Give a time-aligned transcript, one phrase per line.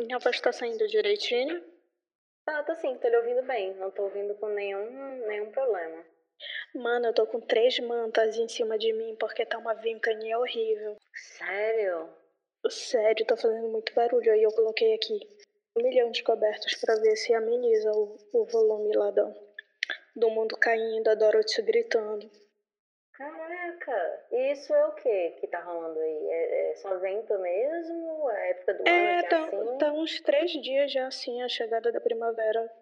[0.00, 1.62] Minha voz tá saindo direitinho?
[2.46, 3.74] Tá, tá sim, tô lhe ouvindo bem.
[3.74, 6.02] Não tô ouvindo com nenhum, nenhum problema.
[6.74, 10.96] Mano, eu tô com três mantas em cima de mim porque tá uma ventania horrível.
[11.14, 12.08] Sério?
[12.70, 14.32] Sério, tá fazendo muito barulho.
[14.32, 15.20] Aí eu coloquei aqui
[15.76, 19.34] um milhão de cobertos pra ver se ameniza o, o volume lá do,
[20.16, 22.30] do mundo caindo, a Dorothy gritando.
[23.20, 26.26] Caraca, e isso é o que que tá rolando aí?
[26.30, 28.30] É, é só vento mesmo?
[28.30, 29.78] É a época do É, ano que é tá, assim?
[29.78, 32.72] tá uns três dias já assim a chegada da primavera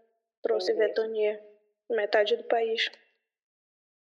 [0.41, 0.87] trouxe Entendi.
[0.87, 1.45] ventania.
[1.91, 2.89] Metade do país.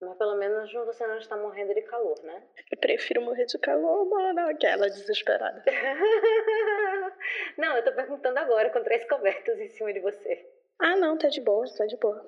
[0.01, 2.41] Mas pelo menos você não está morrendo de calor, né?
[2.71, 5.63] Eu prefiro morrer de calor, mano, aquela desesperada.
[7.55, 10.43] não, eu tô perguntando agora com três cobertos em cima de você.
[10.79, 12.25] Ah, não, tá de boa, tá de boa.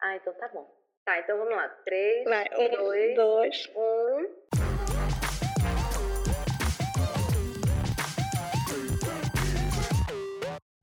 [0.00, 0.79] Ah, então tá bom.
[1.04, 1.68] Tá, então vamos lá.
[1.84, 3.70] Três, Vai, um, dois, dois.
[3.74, 4.40] um.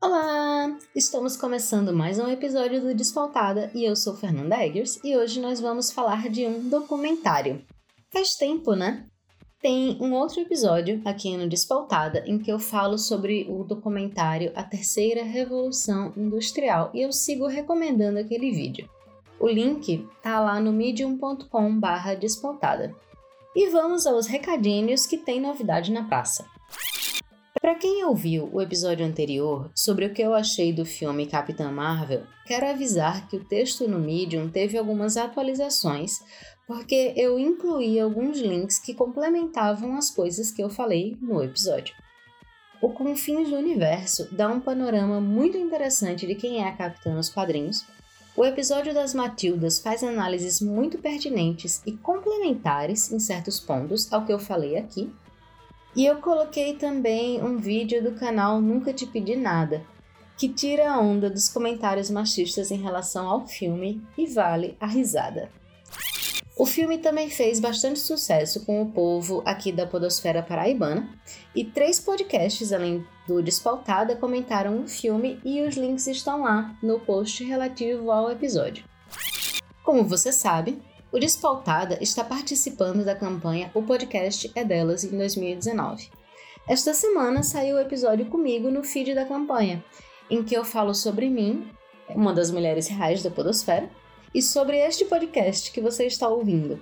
[0.02, 0.78] Olá!
[0.96, 5.60] Estamos começando mais um episódio do Despautada e eu sou Fernanda Eggers e hoje nós
[5.62, 7.64] vamos falar de um documentário.
[8.12, 9.06] Faz tempo, né?
[9.62, 14.64] Tem um outro episódio aqui no Despautada em que eu falo sobre o documentário A
[14.64, 18.90] Terceira Revolução Industrial e eu sigo recomendando aquele vídeo.
[19.40, 22.96] O link tá lá no medium.com barra despautada.
[23.56, 26.46] E vamos aos recadinhos que tem novidade na praça.
[27.62, 32.24] Para quem ouviu o episódio anterior sobre o que eu achei do filme Capitã Marvel,
[32.46, 36.20] quero avisar que o texto no Medium teve algumas atualizações,
[36.68, 41.96] porque eu incluí alguns links que complementavam as coisas que eu falei no episódio.
[42.80, 47.28] O Confins do Universo dá um panorama muito interessante de quem é a Capitã nos
[47.28, 47.86] quadrinhos.
[48.38, 54.32] O episódio das Matildas faz análises muito pertinentes e complementares em certos pontos ao que
[54.32, 55.12] eu falei aqui.
[55.96, 59.84] E eu coloquei também um vídeo do canal Nunca Te Pedi Nada,
[60.38, 65.50] que tira a onda dos comentários machistas em relação ao filme e vale a risada.
[66.60, 71.08] O filme também fez bastante sucesso com o povo aqui da Podosfera Paraibana,
[71.56, 77.00] e três podcasts, além do Despautada, comentaram o filme e os links estão lá no
[77.00, 78.84] post relativo ao episódio.
[79.84, 80.82] Como você sabe,
[81.12, 86.10] o Despautada está participando da campanha O Podcast é Delas em 2019.
[86.68, 89.86] Esta semana saiu o episódio comigo no feed da campanha,
[90.28, 91.70] em que eu falo sobre mim,
[92.10, 93.88] uma das mulheres reais da Podosfera,
[94.34, 96.80] e sobre este podcast que você está ouvindo.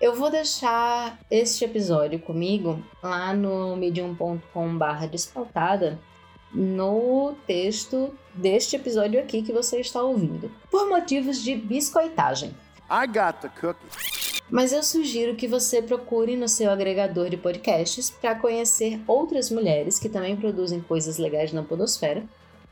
[0.00, 5.98] Eu vou deixar este episódio comigo lá no medium.com/barra despautada
[6.52, 12.54] no texto deste episódio aqui que você está ouvindo, por motivos de biscoitagem.
[12.90, 13.86] I got the cookie.
[14.50, 19.98] Mas eu sugiro que você procure no seu agregador de podcasts para conhecer outras mulheres
[19.98, 22.22] que também produzem coisas legais na Podosfera.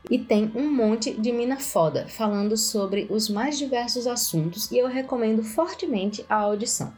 [0.09, 4.87] E tem um monte de mina foda falando sobre os mais diversos assuntos e eu
[4.87, 6.93] recomendo fortemente a audição.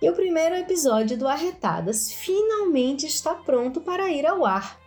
[0.00, 4.78] E o primeiro episódio do Arretadas finalmente está pronto para ir ao ar.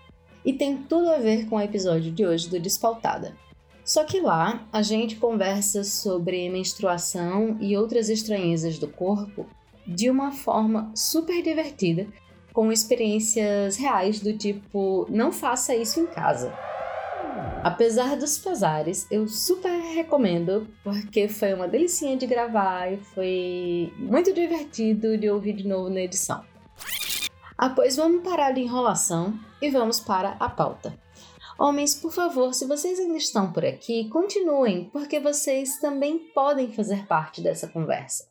[0.45, 3.35] E tem tudo a ver com o episódio de hoje do Despautada.
[3.83, 9.45] Só que lá a gente conversa sobre menstruação e outras estranhezas do corpo
[9.85, 12.07] de uma forma super divertida,
[12.53, 16.53] com experiências reais do tipo não faça isso em casa.
[17.63, 24.33] Apesar dos pesares, eu super recomendo porque foi uma delicinha de gravar e foi muito
[24.33, 26.43] divertido de ouvir de novo na edição.
[27.57, 30.99] Ah, pois vamos parar de enrolação e vamos para a pauta.
[31.59, 37.05] Homens, por favor, se vocês ainda estão por aqui, continuem, porque vocês também podem fazer
[37.05, 38.27] parte dessa conversa.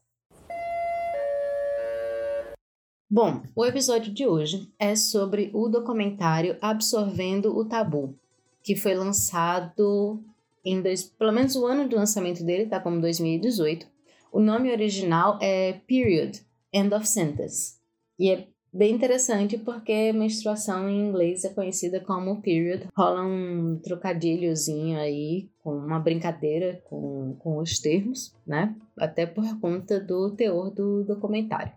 [3.09, 8.19] Bom, o episódio de hoje é sobre o documentário Absorvendo o Tabu,
[8.63, 10.23] que foi lançado
[10.65, 13.87] em dois, pelo menos o ano do lançamento dele tá como 2018.
[14.33, 16.41] O nome original é Period,
[16.73, 17.75] End of Sentence.
[18.19, 22.87] E é bem interessante porque menstruação em inglês é conhecida como period.
[22.97, 28.77] Rola um trocadilhozinho aí, com uma brincadeira com, com os termos, né?
[28.97, 31.73] Até por conta do teor do documentário.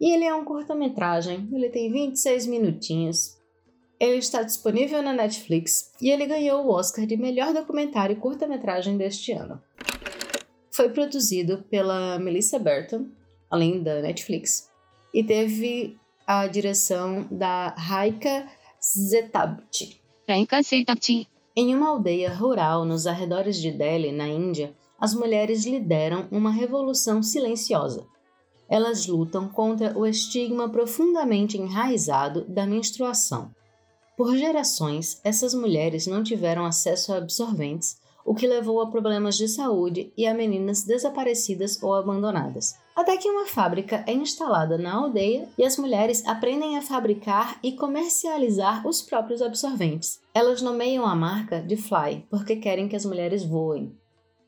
[0.00, 3.38] E ele é um curta-metragem, ele tem 26 minutinhos.
[4.00, 9.30] Ele está disponível na Netflix e ele ganhou o Oscar de melhor documentário curta-metragem deste
[9.32, 9.62] ano.
[10.70, 13.08] Foi produzido pela Melissa Burton,
[13.50, 14.70] além da Netflix,
[15.12, 18.48] e teve a direção da Raika
[18.82, 20.00] Zetabti.
[20.26, 21.28] Raika Setapti.
[21.54, 27.22] Em uma aldeia rural nos arredores de Delhi, na Índia, as mulheres lideram uma revolução
[27.22, 28.06] silenciosa.
[28.66, 33.50] Elas lutam contra o estigma profundamente enraizado da menstruação.
[34.20, 39.48] Por gerações, essas mulheres não tiveram acesso a absorventes, o que levou a problemas de
[39.48, 42.74] saúde e a meninas desaparecidas ou abandonadas.
[42.94, 47.72] Até que uma fábrica é instalada na aldeia e as mulheres aprendem a fabricar e
[47.72, 50.20] comercializar os próprios absorventes.
[50.34, 53.98] Elas nomeiam a marca de Fly porque querem que as mulheres voem.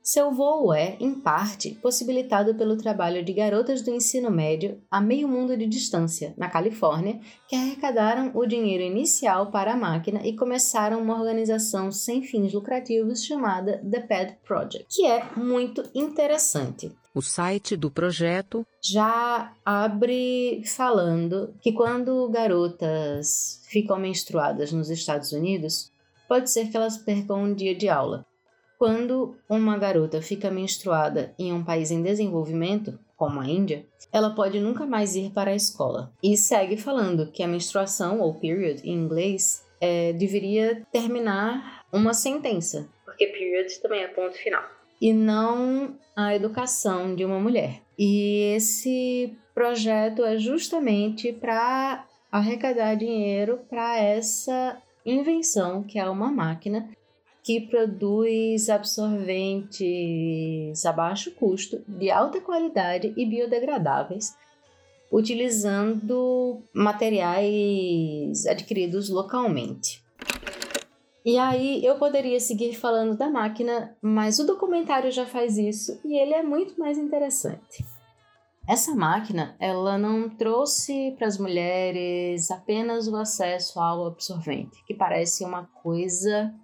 [0.02, 5.28] Seu voo é, em parte, possibilitado pelo trabalho de garotas do ensino médio a meio
[5.28, 11.00] mundo de distância, na Califórnia, que arrecadaram o dinheiro inicial para a máquina e começaram
[11.00, 16.90] uma organização sem fins lucrativos chamada The Pad Project, que é muito interessante.
[17.14, 25.93] O site do projeto já abre falando que quando garotas ficam menstruadas nos Estados Unidos,
[26.28, 28.26] pode ser que elas percam um dia de aula.
[28.82, 34.58] Quando uma garota fica menstruada em um país em desenvolvimento, como a Índia, ela pode
[34.58, 36.12] nunca mais ir para a escola.
[36.20, 42.90] E segue falando que a menstruação, ou period em inglês, é, deveria terminar uma sentença.
[43.05, 44.64] Porque period também é ponto final.
[45.00, 47.82] E não a educação de uma mulher.
[47.96, 54.76] E esse projeto é justamente para arrecadar dinheiro para essa
[55.06, 56.90] invenção, que é uma máquina
[57.42, 59.76] que produz absorventes
[60.86, 64.36] a baixo custo, de alta qualidade e biodegradáveis,
[65.10, 70.02] utilizando materiais adquiridos localmente.
[71.24, 76.16] E aí eu poderia seguir falando da máquina, mas o documentário já faz isso e
[76.18, 77.84] ele é muito mais interessante.
[78.66, 85.44] Essa máquina, ela não trouxe para as mulheres apenas o acesso ao absorvente, que parece
[85.44, 86.54] uma coisa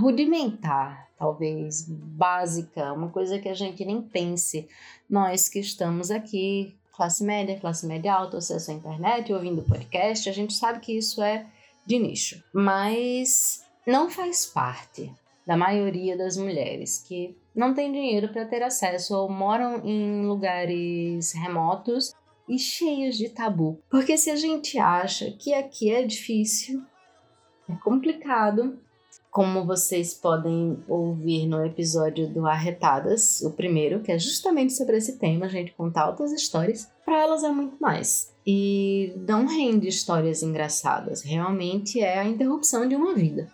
[0.00, 4.68] rudimentar, talvez básica, uma coisa que a gente nem pense.
[5.08, 10.32] Nós que estamos aqui, classe média, classe média alta, acesso à internet, ouvindo podcast, a
[10.32, 11.46] gente sabe que isso é
[11.84, 15.12] de nicho, mas não faz parte
[15.44, 21.32] da maioria das mulheres que não têm dinheiro para ter acesso ou moram em lugares
[21.34, 22.14] remotos
[22.48, 23.78] e cheios de tabu.
[23.90, 26.82] Porque se a gente acha que aqui é difícil,
[27.68, 28.78] é complicado,
[29.30, 35.18] como vocês podem ouvir no episódio do Arretadas, o primeiro, que é justamente sobre esse
[35.18, 38.34] tema, a gente conta altas histórias, para elas é muito mais.
[38.46, 43.52] E não rende histórias engraçadas, realmente é a interrupção de uma vida.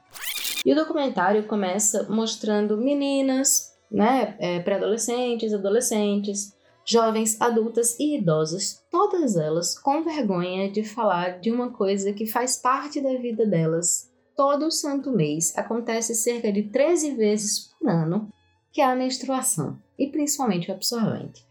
[0.65, 6.55] E o documentário começa mostrando meninas, né, é, pré-adolescentes, adolescentes,
[6.85, 12.57] jovens, adultas e idosas, todas elas com vergonha de falar de uma coisa que faz
[12.57, 18.29] parte da vida delas todo santo mês acontece cerca de 13 vezes por ano,
[18.71, 21.43] que é a menstruação, e principalmente o absorvente.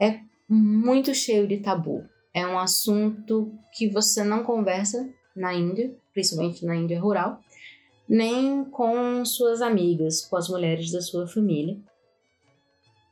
[0.00, 2.02] É muito cheio de tabu.
[2.32, 7.40] É um assunto que você não conversa na Índia, principalmente na Índia rural,
[8.10, 11.78] nem com suas amigas, com as mulheres da sua família.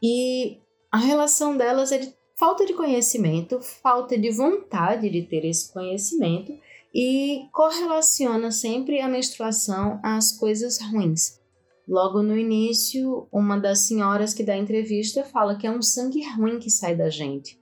[0.03, 0.59] E
[0.91, 6.53] a relação delas é de falta de conhecimento, falta de vontade de ter esse conhecimento
[6.93, 11.39] e correlaciona sempre a menstruação às coisas ruins.
[11.87, 16.59] Logo no início, uma das senhoras que dá entrevista fala que é um sangue ruim
[16.59, 17.57] que sai da gente.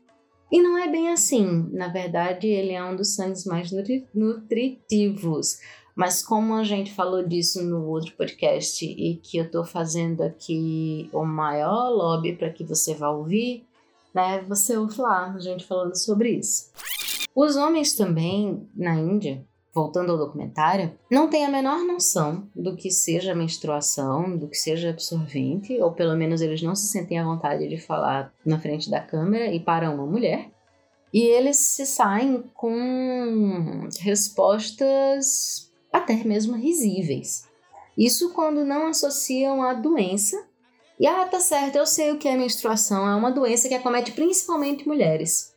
[0.50, 1.69] E não é bem assim.
[1.71, 5.59] Na verdade, ele é um dos sangues mais nutri nutritivos.
[5.97, 11.09] Mas como a gente falou disso no outro podcast e que eu estou fazendo aqui
[11.11, 13.67] o maior lobby para que você vá ouvir,
[14.15, 14.43] né?
[14.43, 16.71] Você ouve lá a gente falando sobre isso.
[17.35, 19.43] Os homens também, na Índia,
[19.75, 24.91] voltando ao documentário, não têm a menor noção do que seja menstruação, do que seja
[24.91, 29.00] absorvente, ou pelo menos eles não se sentem à vontade de falar na frente da
[29.00, 30.50] câmera e para uma mulher.
[31.12, 37.49] E eles se saem com respostas até mesmo risíveis.
[37.97, 40.47] Isso quando não associam a doença.
[40.99, 44.12] E ah, tá certo, eu sei o que é menstruação, é uma doença que acomete
[44.12, 45.55] principalmente mulheres.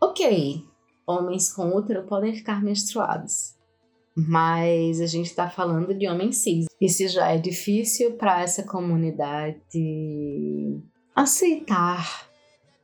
[0.00, 0.64] Ok,
[1.06, 3.54] homens com útero podem ficar menstruados.
[4.14, 6.66] Mas a gente está falando de homens cis.
[6.88, 9.60] Se já é difícil para essa comunidade
[11.14, 12.26] aceitar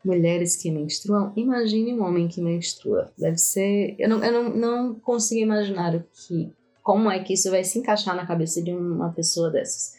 [0.04, 3.10] mulheres que menstruam, imagine um homem que menstrua.
[3.16, 3.94] Deve ser.
[3.98, 6.52] Eu não, eu não, não consigo imaginar o que,
[6.82, 9.94] como é que isso vai se encaixar na cabeça de uma pessoa dessas.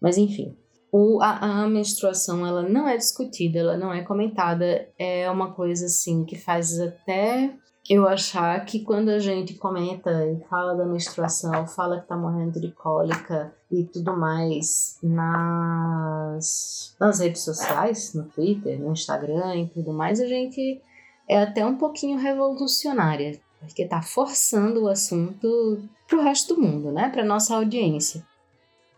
[0.00, 0.56] Mas enfim.
[0.92, 5.86] O, a, a menstruação ela não é discutida, ela não é comentada, é uma coisa
[5.86, 7.52] assim que faz até
[7.88, 12.60] eu achar que quando a gente comenta e fala da menstruação, fala que tá morrendo
[12.60, 19.92] de cólica e tudo mais nas, nas redes sociais, no Twitter, no Instagram e tudo
[19.92, 20.80] mais, a gente
[21.28, 23.40] é até um pouquinho revolucionária.
[23.60, 27.08] porque está forçando o assunto para o resto do mundo, né?
[27.08, 28.24] Para nossa audiência.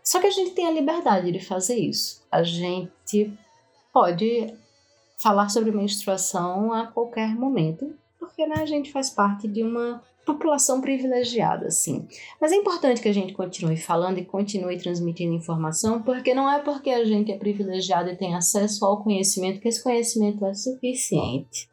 [0.03, 2.23] Só que a gente tem a liberdade de fazer isso.
[2.31, 3.31] A gente
[3.93, 4.53] pode
[5.21, 10.79] falar sobre menstruação a qualquer momento, porque né, a gente faz parte de uma população
[10.79, 12.07] privilegiada, assim.
[12.39, 16.59] Mas é importante que a gente continue falando e continue transmitindo informação, porque não é
[16.59, 21.69] porque a gente é privilegiado e tem acesso ao conhecimento que esse conhecimento é suficiente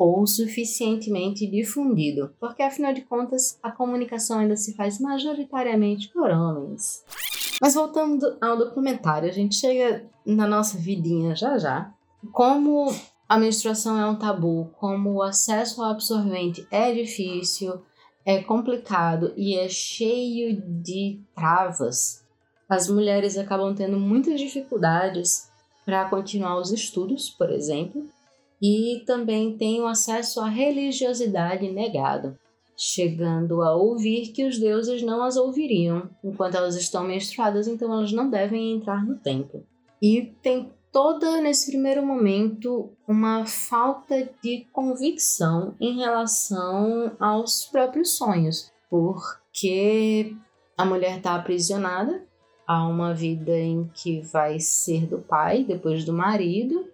[0.00, 7.04] ou suficientemente difundido, porque afinal de contas a comunicação ainda se faz majoritariamente por homens.
[7.60, 11.92] Mas voltando ao documentário, a gente chega na nossa vidinha já já.
[12.32, 12.90] Como
[13.28, 17.82] a menstruação é um tabu, como o acesso ao absorvente é difícil,
[18.24, 22.24] é complicado e é cheio de travas,
[22.70, 25.50] as mulheres acabam tendo muitas dificuldades
[25.84, 28.08] para continuar os estudos, por exemplo,
[28.60, 32.38] e também têm o acesso à religiosidade negado,
[32.76, 38.12] chegando a ouvir que os deuses não as ouviriam enquanto elas estão menstruadas, então elas
[38.12, 39.64] não devem entrar no templo.
[40.00, 48.72] E tem toda, nesse primeiro momento, uma falta de convicção em relação aos próprios sonhos,
[48.88, 50.34] porque
[50.76, 52.24] a mulher está aprisionada
[52.66, 56.89] a uma vida em que vai ser do pai depois do marido.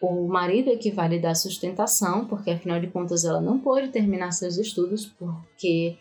[0.00, 3.88] O marido é que vai lhe dar sustentação, porque afinal de contas ela não pode
[3.88, 5.98] terminar seus estudos, porque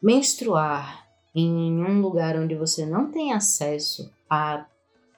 [0.00, 4.66] menstruar em um lugar onde você não tem acesso a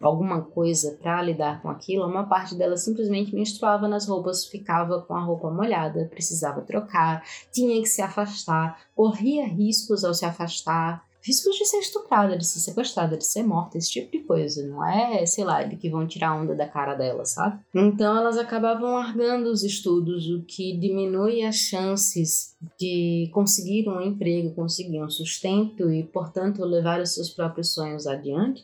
[0.01, 5.15] alguma coisa para lidar com aquilo, uma parte dela simplesmente menstruava nas roupas, ficava com
[5.15, 11.57] a roupa molhada, precisava trocar, tinha que se afastar, corria riscos ao se afastar, riscos
[11.57, 14.67] de ser estuprada, de ser sequestrada, de ser morta, esse tipo de coisa.
[14.67, 17.59] Não é, sei lá, de que vão tirar onda da cara dela, sabe?
[17.75, 24.55] Então elas acabavam largando os estudos, o que diminui as chances de conseguir um emprego,
[24.55, 28.63] conseguir um sustento e, portanto, levar os seus próprios sonhos adiante.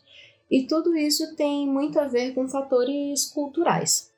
[0.51, 4.11] E tudo isso tem muito a ver com fatores culturais.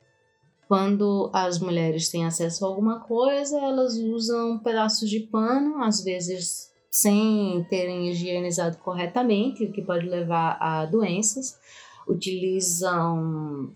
[0.67, 6.72] Quando as mulheres têm acesso a alguma coisa, elas usam pedaços de pano, às vezes
[6.93, 11.59] sem terem higienizado corretamente, o que pode levar a doenças.
[12.07, 13.73] Utilizam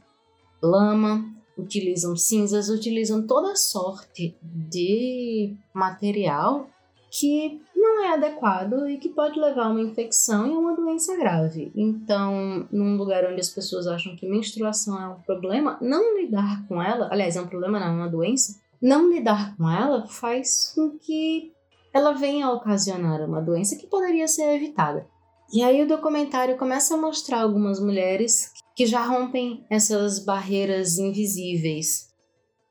[0.62, 1.24] lama,
[1.56, 6.68] utilizam cinzas, utilizam toda sorte de material
[7.10, 11.72] que não é adequado e que pode levar a uma infecção e uma doença grave.
[11.74, 16.82] Então, num lugar onde as pessoas acham que menstruação é um problema, não lidar com
[16.82, 20.98] ela, aliás, é um problema não, é uma doença, não lidar com ela faz com
[20.98, 21.55] que
[21.96, 25.06] ela venha a ocasionar uma doença que poderia ser evitada.
[25.50, 32.14] E aí o documentário começa a mostrar algumas mulheres que já rompem essas barreiras invisíveis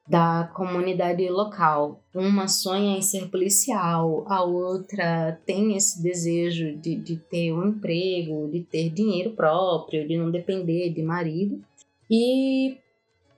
[0.07, 2.03] da comunidade local.
[2.13, 8.47] Uma sonha em ser policial, a outra tem esse desejo de, de ter um emprego,
[8.51, 11.63] de ter dinheiro próprio, de não depender de marido.
[12.11, 12.77] E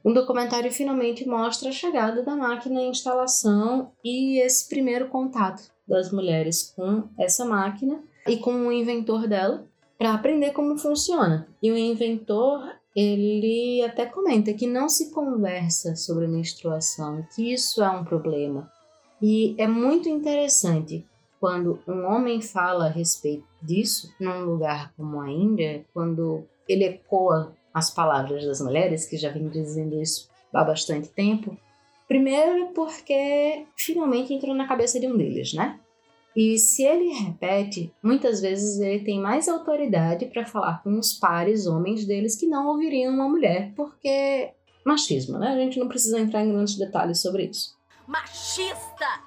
[0.08, 6.14] um documentário finalmente mostra a chegada da máquina em instalação e esse primeiro contato das
[6.14, 11.46] mulheres com essa máquina e com o inventor dela para aprender como funciona.
[11.62, 17.90] E o inventor ele até comenta que não se conversa sobre menstruação, que isso é
[17.90, 18.72] um problema.
[19.22, 21.06] E é muito interessante
[21.38, 27.57] quando um homem fala a respeito disso num lugar como a Índia, quando ele ecoa
[27.78, 31.56] as palavras das mulheres, que já vem dizendo isso há bastante tempo.
[32.08, 35.80] Primeiro, porque finalmente entrou na cabeça de um deles, né?
[36.36, 41.68] E se ele repete, muitas vezes ele tem mais autoridade para falar com os pares
[41.68, 44.52] homens deles que não ouviriam uma mulher, porque
[44.86, 45.50] machismo, né?
[45.50, 47.76] A gente não precisa entrar em grandes detalhes sobre isso.
[48.08, 49.27] Machista!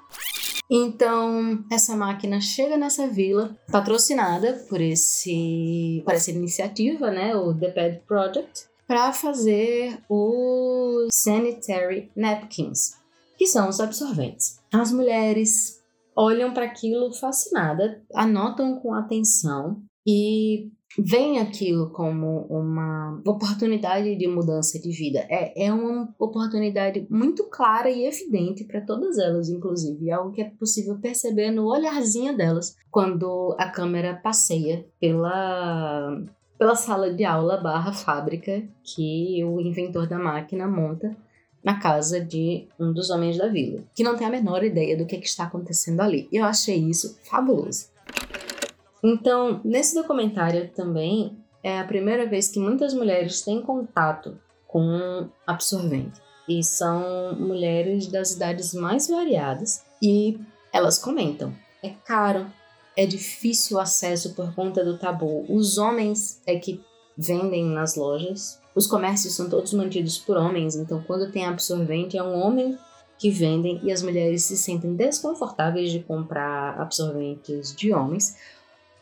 [0.71, 7.71] Então, essa máquina chega nessa vila, patrocinada por esse por essa iniciativa, né, o The
[7.71, 12.97] Pad Project, para fazer os sanitary napkins,
[13.37, 14.61] que são os absorventes.
[14.73, 15.81] As mulheres
[16.15, 24.79] olham para aquilo fascinada, anotam com atenção e veem aquilo como uma oportunidade de mudança
[24.79, 25.25] de vida.
[25.29, 30.11] É, é uma oportunidade muito clara e evidente para todas elas, inclusive.
[30.11, 36.23] É algo que é possível perceber no olharzinho delas quando a câmera passeia pela,
[36.59, 41.17] pela sala de aula barra fábrica que o inventor da máquina monta
[41.63, 45.05] na casa de um dos homens da vila, que não tem a menor ideia do
[45.05, 46.27] que, que está acontecendo ali.
[46.33, 47.90] E eu achei isso fabuloso.
[49.03, 56.21] Então, nesse documentário também é a primeira vez que muitas mulheres têm contato com absorvente.
[56.49, 59.85] E são mulheres das idades mais variadas.
[60.03, 60.39] E
[60.73, 61.53] Elas comentam:
[61.83, 62.47] é caro,
[62.97, 65.45] é difícil o acesso por conta do tabu.
[65.49, 66.81] Os homens é que
[67.17, 68.61] vendem nas lojas.
[68.75, 72.79] Os comércios são todos mantidos por homens, então quando tem absorvente é um homem
[73.19, 78.37] que vendem e as mulheres se sentem desconfortáveis de comprar absorventes de homens.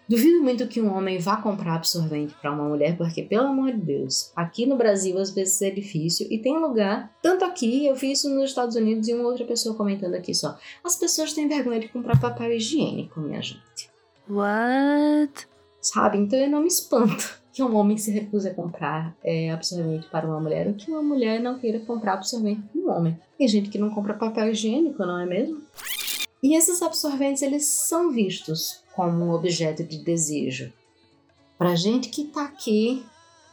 [0.09, 3.79] Duvido muito que um homem vá comprar absorvente para uma mulher, porque, pelo amor de
[3.79, 8.13] Deus, aqui no Brasil às vezes é difícil e tem lugar, tanto aqui, eu vi
[8.13, 10.59] isso nos Estados Unidos e uma outra pessoa comentando aqui só.
[10.83, 13.91] As pessoas têm vergonha de comprar papel higiênico, minha gente.
[14.31, 15.47] What?
[15.83, 16.17] Sabe?
[16.17, 20.27] Então eu não me espanto que um homem se recuse a comprar é, absorvente para
[20.27, 23.21] uma mulher ou que uma mulher não queira comprar absorvente para um homem.
[23.37, 25.61] Tem gente que não compra papel higiênico, não é mesmo?
[26.43, 30.73] E esses absorventes, eles são vistos como um objeto de desejo.
[31.57, 33.07] Para gente que está aqui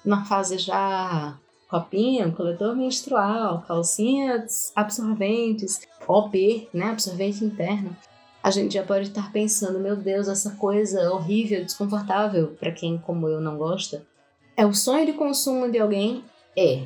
[0.03, 1.37] na fase já
[1.69, 7.95] copinha, coletor menstrual, calcinhas absorventes, OP, né, absorvente interno,
[8.41, 13.27] a gente já pode estar pensando, meu Deus, essa coisa horrível, desconfortável para quem como
[13.27, 14.03] eu não gosta.
[14.57, 16.23] É o sonho de consumo de alguém?
[16.57, 16.85] É,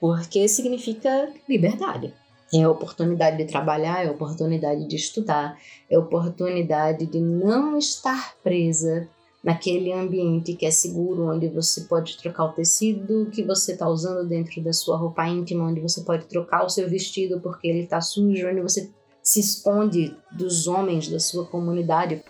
[0.00, 2.14] porque significa liberdade.
[2.52, 5.58] É a oportunidade de trabalhar, é a oportunidade de estudar,
[5.90, 9.08] é a oportunidade de não estar presa
[9.42, 14.26] naquele ambiente que é seguro, onde você pode trocar o tecido que você está usando
[14.26, 18.00] dentro da sua roupa íntima, onde você pode trocar o seu vestido porque ele está
[18.00, 18.90] sujo, onde você
[19.22, 22.22] se esconde dos homens da sua comunidade.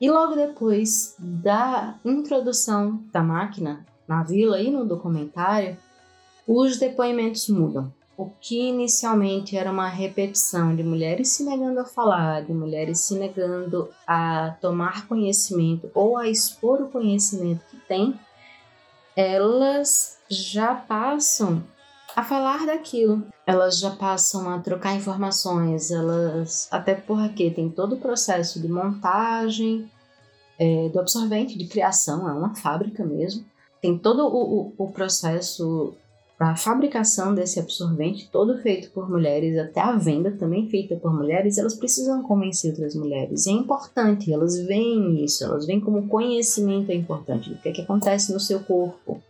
[0.00, 5.76] E logo depois da introdução da máquina na vila e no documentário,
[6.46, 7.92] os depoimentos mudam.
[8.20, 13.14] O que inicialmente era uma repetição de mulheres se negando a falar, de mulheres se
[13.14, 18.20] negando a tomar conhecimento ou a expor o conhecimento que têm,
[19.16, 21.64] elas já passam
[22.14, 23.26] a falar daquilo.
[23.46, 29.90] Elas já passam a trocar informações, elas até porque tem todo o processo de montagem
[30.58, 33.46] é, do absorvente, de criação, é uma fábrica mesmo.
[33.80, 35.96] Tem todo o, o, o processo
[36.40, 41.58] a fabricação desse absorvente, todo feito por mulheres, até a venda também feita por mulheres,
[41.58, 43.44] elas precisam convencer outras mulheres.
[43.44, 47.72] E é importante, elas veem isso, elas veem como conhecimento é importante, o que, é
[47.72, 49.22] que acontece no seu corpo,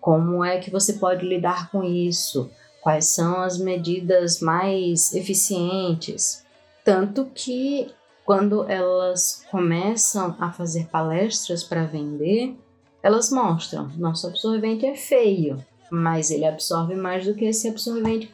[0.00, 2.50] como é que você pode lidar com isso,
[2.80, 6.44] quais são as medidas mais eficientes.
[6.84, 7.88] Tanto que
[8.24, 12.56] quando elas começam a fazer palestras para vender,
[13.00, 18.26] elas mostram: nosso absorvente é feio, mas ele absorve mais do que esse absorvente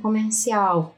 [0.00, 0.94] comercial.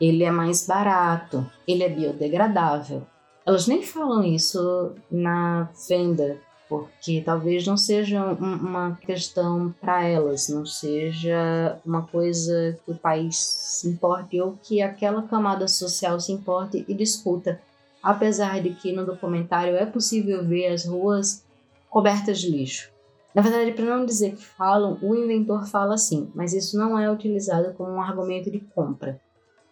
[0.00, 3.02] Ele é mais barato, ele é biodegradável.
[3.44, 10.64] Elas nem falam isso na venda, porque talvez não seja uma questão para elas, não
[10.64, 16.84] seja uma coisa que o país se importe ou que aquela camada social se importe
[16.86, 17.60] e discuta.
[18.00, 21.44] Apesar de que no documentário é possível ver as ruas
[21.90, 22.91] cobertas de lixo.
[23.34, 27.10] Na verdade, para não dizer que falam, o inventor fala assim, mas isso não é
[27.10, 29.20] utilizado como um argumento de compra,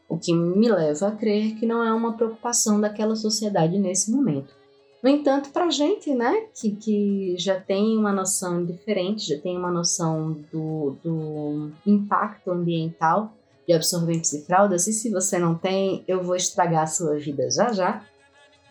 [0.09, 4.55] o que me leva a crer que não é uma preocupação daquela sociedade nesse momento.
[5.03, 9.57] No entanto, para a gente, né, que, que já tem uma noção diferente, já tem
[9.57, 13.33] uma noção do, do impacto ambiental
[13.67, 17.51] de absorventes e fraldas, e se você não tem, eu vou estragar a sua vida
[17.51, 18.05] já já,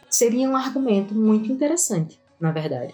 [0.10, 2.93] seria um argumento muito interessante, na verdade.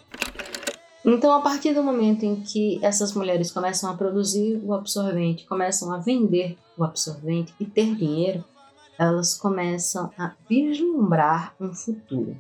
[1.08, 5.94] Então, a partir do momento em que essas mulheres começam a produzir o absorvente, começam
[5.94, 8.44] a vender o absorvente e ter dinheiro,
[8.98, 12.36] elas começam a vislumbrar um futuro.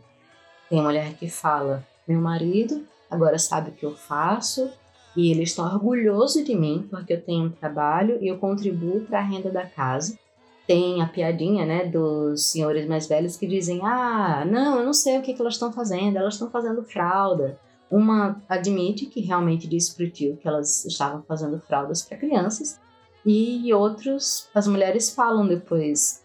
[0.67, 4.71] Tem mulher que fala: meu marido agora sabe o que eu faço
[5.15, 9.19] e ele está orgulhoso de mim porque eu tenho um trabalho e eu contribuo para
[9.19, 10.17] a renda da casa.
[10.65, 15.19] Tem a piadinha, né, dos senhores mais velhos que dizem: ah, não, eu não sei
[15.19, 17.59] o que, que elas estão fazendo, elas estão fazendo fralda.
[17.95, 22.79] Uma admite que realmente tio que elas estavam fazendo fraldas para crianças,
[23.25, 26.23] e outros, as mulheres falam depois.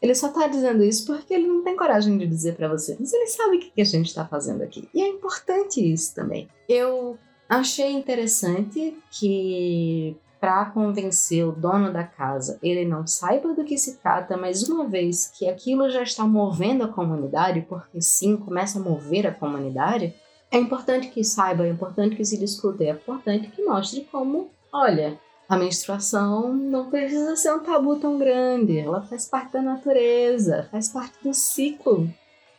[0.00, 3.12] Ele só está dizendo isso porque ele não tem coragem de dizer para você, mas
[3.12, 4.88] ele sabe o que a gente está fazendo aqui.
[4.92, 6.48] E é importante isso também.
[6.68, 7.16] Eu
[7.48, 13.98] achei interessante que para convencer o dono da casa, ele não saiba do que se
[13.98, 18.82] trata, mas uma vez que aquilo já está movendo a comunidade, porque sim, começa a
[18.82, 20.12] mover a comunidade,
[20.52, 25.18] é importante que saiba, é importante que se discuta, é importante que mostre como, olha,
[25.48, 30.90] a menstruação não precisa ser um tabu tão grande, ela faz parte da natureza, faz
[30.90, 32.06] parte do ciclo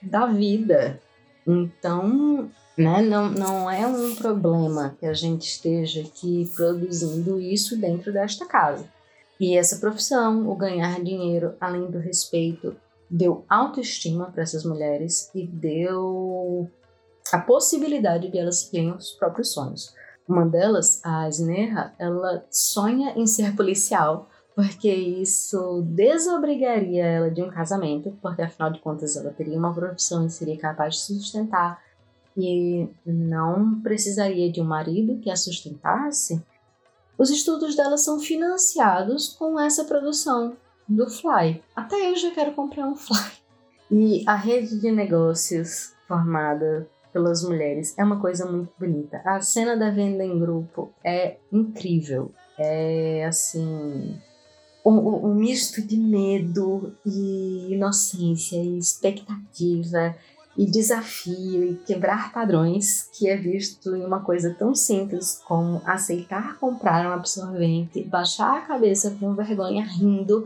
[0.01, 0.99] da vida.
[1.45, 8.11] Então, né, não, não é um problema que a gente esteja aqui produzindo isso dentro
[8.11, 8.85] desta casa.
[9.39, 12.75] E essa profissão, o ganhar dinheiro, além do respeito,
[13.09, 16.69] deu autoestima para essas mulheres e deu
[17.33, 19.93] a possibilidade de elas seguirem os próprios sonhos.
[20.27, 27.49] Uma delas, a Sneha, ela sonha em ser policial porque isso desobrigaria ela de um
[27.49, 31.81] casamento, porque afinal de contas ela teria uma profissão e seria capaz de sustentar
[32.37, 36.39] e não precisaria de um marido que a sustentasse.
[37.17, 40.55] Os estudos dela são financiados com essa produção
[40.87, 41.63] do Fly.
[41.75, 43.31] Até eu já quero comprar um Fly.
[43.89, 49.21] E a rede de negócios formada pelas mulheres é uma coisa muito bonita.
[49.23, 52.31] A cena da venda em grupo é incrível.
[52.57, 54.19] É assim.
[54.85, 60.13] Um, um misto de medo e inocência e expectativa
[60.57, 66.57] e desafio e quebrar padrões que é visto em uma coisa tão simples como aceitar
[66.59, 70.45] comprar um absorvente, baixar a cabeça com vergonha rindo,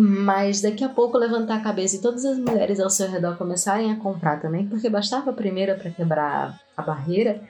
[0.00, 3.90] mas daqui a pouco levantar a cabeça e todas as mulheres ao seu redor começarem
[3.90, 7.42] a comprar também, porque bastava a primeira para quebrar a barreira,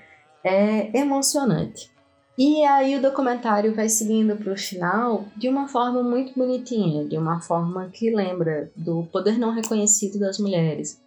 [0.42, 1.90] é emocionante.
[2.38, 7.18] E aí o documentário vai seguindo para o final de uma forma muito bonitinha, de
[7.18, 10.98] uma forma que lembra do poder não reconhecido das mulheres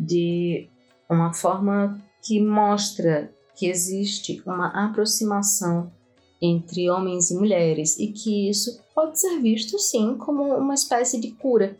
[0.00, 0.68] de
[1.08, 5.92] uma forma que mostra que existe uma aproximação
[6.40, 11.30] entre homens e mulheres e que isso pode ser visto sim como uma espécie de
[11.32, 11.76] cura.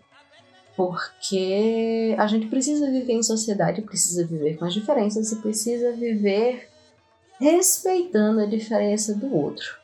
[0.77, 6.69] Porque a gente precisa viver em sociedade, precisa viver com as diferenças e precisa viver
[7.39, 9.77] respeitando a diferença do outro,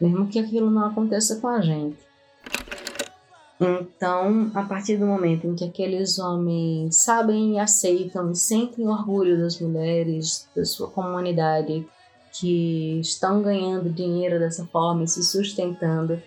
[0.00, 1.96] mesmo que aquilo não aconteça com a gente.
[3.60, 9.38] Então, a partir do momento em que aqueles homens sabem e aceitam e sentem orgulho
[9.38, 11.84] das mulheres, da sua comunidade,
[12.38, 16.22] que estão ganhando dinheiro dessa forma e se sustentando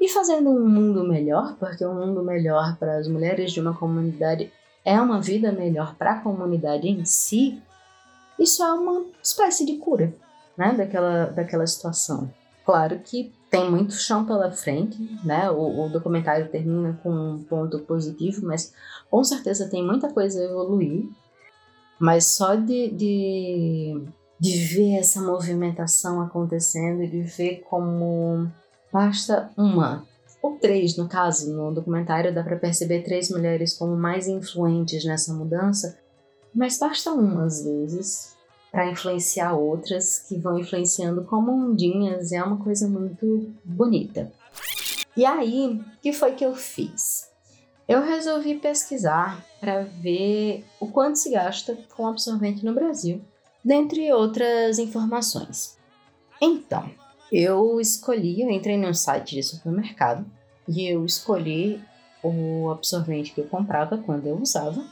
[0.00, 4.52] e fazendo um mundo melhor, porque um mundo melhor para as mulheres de uma comunidade
[4.84, 7.62] é uma vida melhor para a comunidade em si,
[8.38, 10.14] isso é uma espécie de cura
[10.56, 12.30] né, daquela, daquela situação.
[12.64, 15.50] Claro que tem muito chão pela frente, né?
[15.50, 18.74] O, o, documentário termina com um ponto positivo, mas
[19.10, 21.08] com certeza tem muita coisa a evoluir.
[21.98, 24.02] Mas só de, de,
[24.44, 28.46] de ver essa movimentação acontecendo, de ver como
[28.92, 30.04] basta uma,
[30.42, 35.32] ou três no caso, no documentário dá para perceber três mulheres como mais influentes nessa
[35.32, 35.98] mudança,
[36.54, 38.34] mas basta uma às vezes
[38.70, 44.30] para influenciar outras que vão influenciando como ondinhas, é uma coisa muito bonita.
[45.16, 47.30] E aí, o que foi que eu fiz?
[47.88, 53.22] Eu resolvi pesquisar para ver o quanto se gasta com absorvente no Brasil,
[53.64, 55.78] dentre outras informações.
[56.40, 56.90] Então,
[57.32, 60.26] eu escolhi, eu entrei num site de supermercado
[60.68, 61.80] e eu escolhi
[62.22, 64.84] o absorvente que eu comprava quando eu usava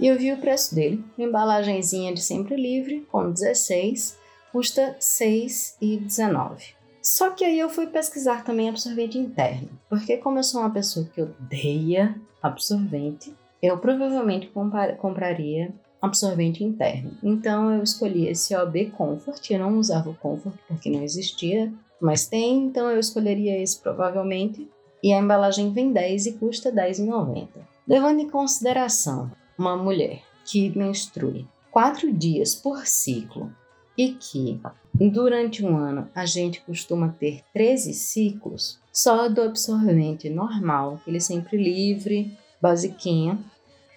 [0.00, 1.04] e eu vi o preço dele.
[1.18, 4.18] embalagenzinha de sempre livre, com 16,
[4.50, 6.74] custa R$ 6,19.
[7.00, 11.06] Só que aí eu fui pesquisar também absorvente interno, porque como eu sou uma pessoa
[11.12, 14.52] que odeia absorvente, eu provavelmente
[14.98, 17.16] compraria absorvente interno.
[17.22, 22.26] Então eu escolhi esse OB Comfort, eu não usava o Comfort porque não existia, mas
[22.26, 24.68] tem, então eu escolheria esse provavelmente.
[25.02, 27.48] E a embalagem vem 10 e custa R$10,90.
[27.86, 33.52] Levando em consideração uma mulher que menstrue quatro dias por ciclo
[33.96, 34.60] e que
[34.94, 41.56] durante um ano a gente costuma ter 13 ciclos, só do absorvente normal, aquele sempre
[41.56, 43.38] livre, basiquinha,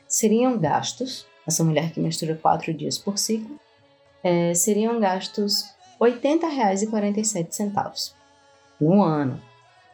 [0.08, 3.60] seriam gastos, essa mulher que menstrua quatro dias por ciclo,
[4.24, 5.64] é, seriam gastos
[6.02, 8.14] R$ 80,47
[8.80, 9.42] no ano.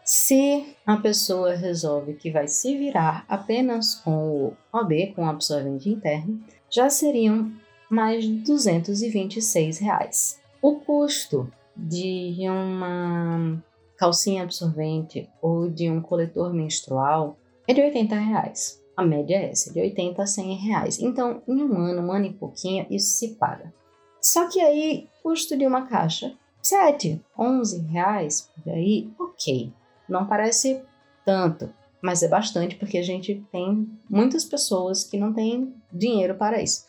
[0.03, 5.89] Se a pessoa resolve que vai se virar apenas com o OB, com o absorvente
[5.89, 7.51] interno, já seriam
[7.89, 10.39] mais de 226 reais.
[10.61, 13.61] O custo de uma
[13.97, 17.37] calcinha absorvente ou de um coletor menstrual
[17.67, 18.80] é de 80 reais.
[18.95, 20.99] A média é essa, de 80 a 100 reais.
[20.99, 23.73] Então, em um ano, um ano e pouquinho, isso se paga.
[24.21, 29.73] Só que aí, custo de uma caixa, 7, 11 reais, por aí, ok.
[30.07, 30.81] Não parece
[31.25, 36.61] tanto, mas é bastante porque a gente tem muitas pessoas que não têm dinheiro para
[36.61, 36.85] isso.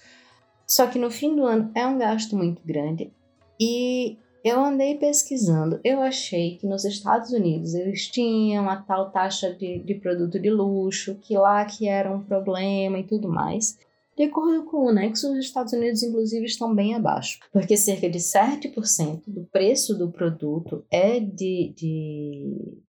[0.67, 3.13] Só que no fim do ano é um gasto muito grande
[3.61, 9.53] e eu andei pesquisando, eu achei que nos Estados Unidos eles tinham a tal taxa
[9.53, 13.79] de, de produto de luxo, que lá que era um problema e tudo mais.
[14.17, 18.19] De acordo com o Nexo, os Estados Unidos, inclusive, estão bem abaixo, porque cerca de
[18.19, 22.83] 7% do preço do produto é de, de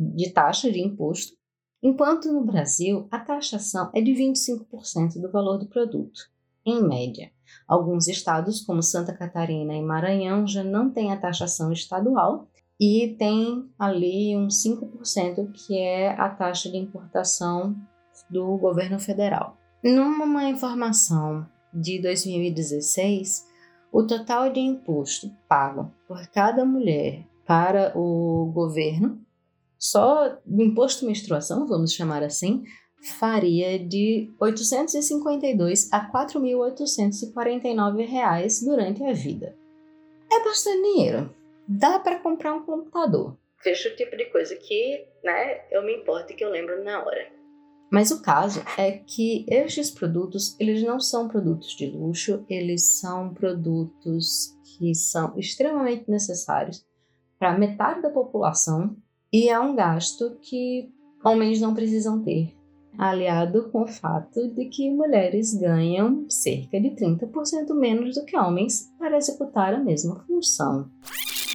[0.00, 1.36] de taxa de imposto
[1.82, 6.30] enquanto no Brasil a taxação é de 25% do valor do produto,
[6.64, 7.30] em média.
[7.66, 12.48] Alguns estados, como Santa Catarina e Maranhão, já não têm a taxação estadual
[12.80, 17.76] e tem ali uns 5% que é a taxa de importação
[18.28, 19.56] do governo federal.
[19.84, 23.46] Numa informação de 2016,
[23.92, 29.20] o total de imposto pago por cada mulher para o governo,
[29.78, 32.62] só imposto menstruação, vamos chamar assim,
[33.00, 39.56] faria de 852 a 4.849 reais durante a vida.
[40.30, 41.34] É bastante dinheiro.
[41.66, 43.36] Dá para comprar um computador.
[43.58, 47.04] Fecha o tipo de coisa que, né, eu me importo e que eu lembro na
[47.04, 47.28] hora.
[47.90, 53.34] Mas o caso é que estes produtos, eles não são produtos de luxo, eles são
[53.34, 56.86] produtos que são extremamente necessários
[57.38, 58.96] para metade da população
[59.32, 60.88] e é um gasto que
[61.24, 62.54] homens não precisam ter,
[62.98, 68.92] aliado com o fato de que mulheres ganham cerca de 30% menos do que homens
[68.98, 70.90] para executar a mesma função.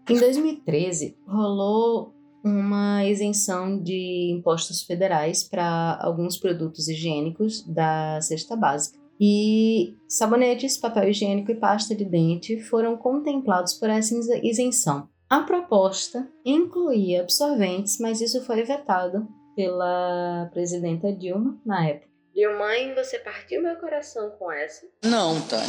[0.10, 9.00] Em 2013, rolou uma isenção de impostos federais para alguns produtos higiênicos da cesta básica.
[9.20, 15.08] E sabonetes, papel higiênico e pasta de dente foram contemplados por essa isenção.
[15.28, 22.08] A proposta incluía absorventes, mas isso foi vetado pela presidenta Dilma na época.
[22.36, 24.86] Dilma, você partiu meu coração com essa?
[25.04, 25.66] Não, Tânia.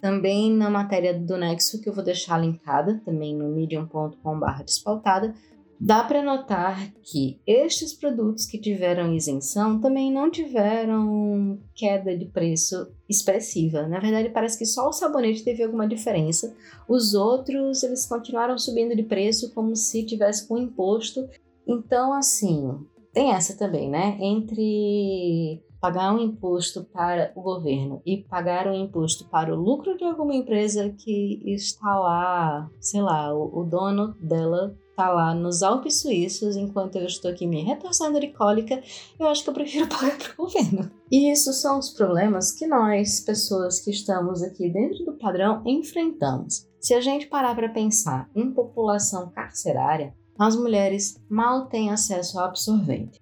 [0.00, 5.34] Também na matéria do Nexo, que eu vou deixar linkada, também no medium.com.br despautada,
[5.80, 12.92] dá para notar que estes produtos que tiveram isenção também não tiveram queda de preço
[13.08, 13.86] expressiva.
[13.86, 16.54] Na verdade, parece que só o sabonete teve alguma diferença.
[16.88, 21.28] Os outros, eles continuaram subindo de preço como se tivesse com imposto.
[21.66, 22.78] Então, assim,
[23.16, 24.18] tem essa também, né?
[24.20, 30.04] Entre pagar um imposto para o governo e pagar um imposto para o lucro de
[30.04, 36.02] alguma empresa que está lá, sei lá, o, o dono dela está lá nos Alpes
[36.02, 38.82] Suíços, enquanto eu estou aqui me retorcendo de cólica,
[39.18, 40.90] eu acho que eu prefiro pagar para o governo.
[41.10, 46.68] E isso são os problemas que nós, pessoas que estamos aqui dentro do padrão, enfrentamos.
[46.78, 52.46] Se a gente parar para pensar em população carcerária, as mulheres mal têm acesso ao
[52.46, 53.20] absorvente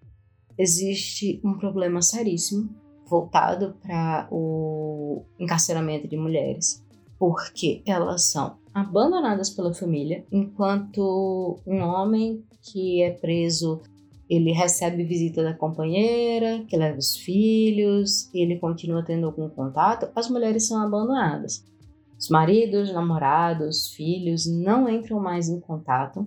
[0.58, 2.70] existe um problema seríssimo
[3.06, 6.82] voltado para o encarceramento de mulheres,
[7.18, 13.82] porque elas são abandonadas pela família, enquanto um homem que é preso
[14.28, 20.30] ele recebe visita da companheira, que leva os filhos, ele continua tendo algum contato, as
[20.30, 21.62] mulheres são abandonadas.
[22.18, 26.26] Os maridos, namorados, filhos não entram mais em contato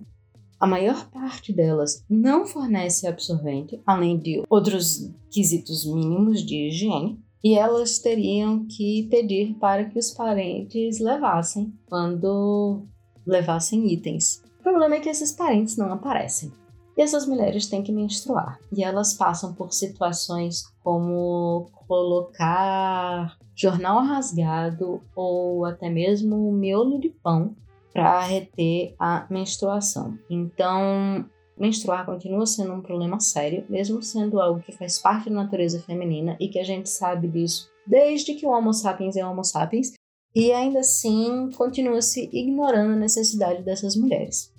[0.60, 7.54] a maior parte delas não fornece absorvente, além de outros quesitos mínimos de higiene, e
[7.54, 12.82] elas teriam que pedir para que os parentes levassem quando
[13.24, 14.42] levassem itens.
[14.58, 16.50] O problema é que esses parentes não aparecem.
[16.96, 18.58] E essas mulheres têm que menstruar.
[18.76, 27.54] E elas passam por situações como colocar jornal rasgado ou até mesmo miolo de pão
[28.02, 30.18] para reter a menstruação.
[30.28, 31.24] Então,
[31.56, 36.36] menstruar continua sendo um problema sério, mesmo sendo algo que faz parte da natureza feminina
[36.40, 39.94] e que a gente sabe disso desde que o Homo sapiens é Homo sapiens,
[40.34, 44.52] e ainda assim continua se ignorando a necessidade dessas mulheres.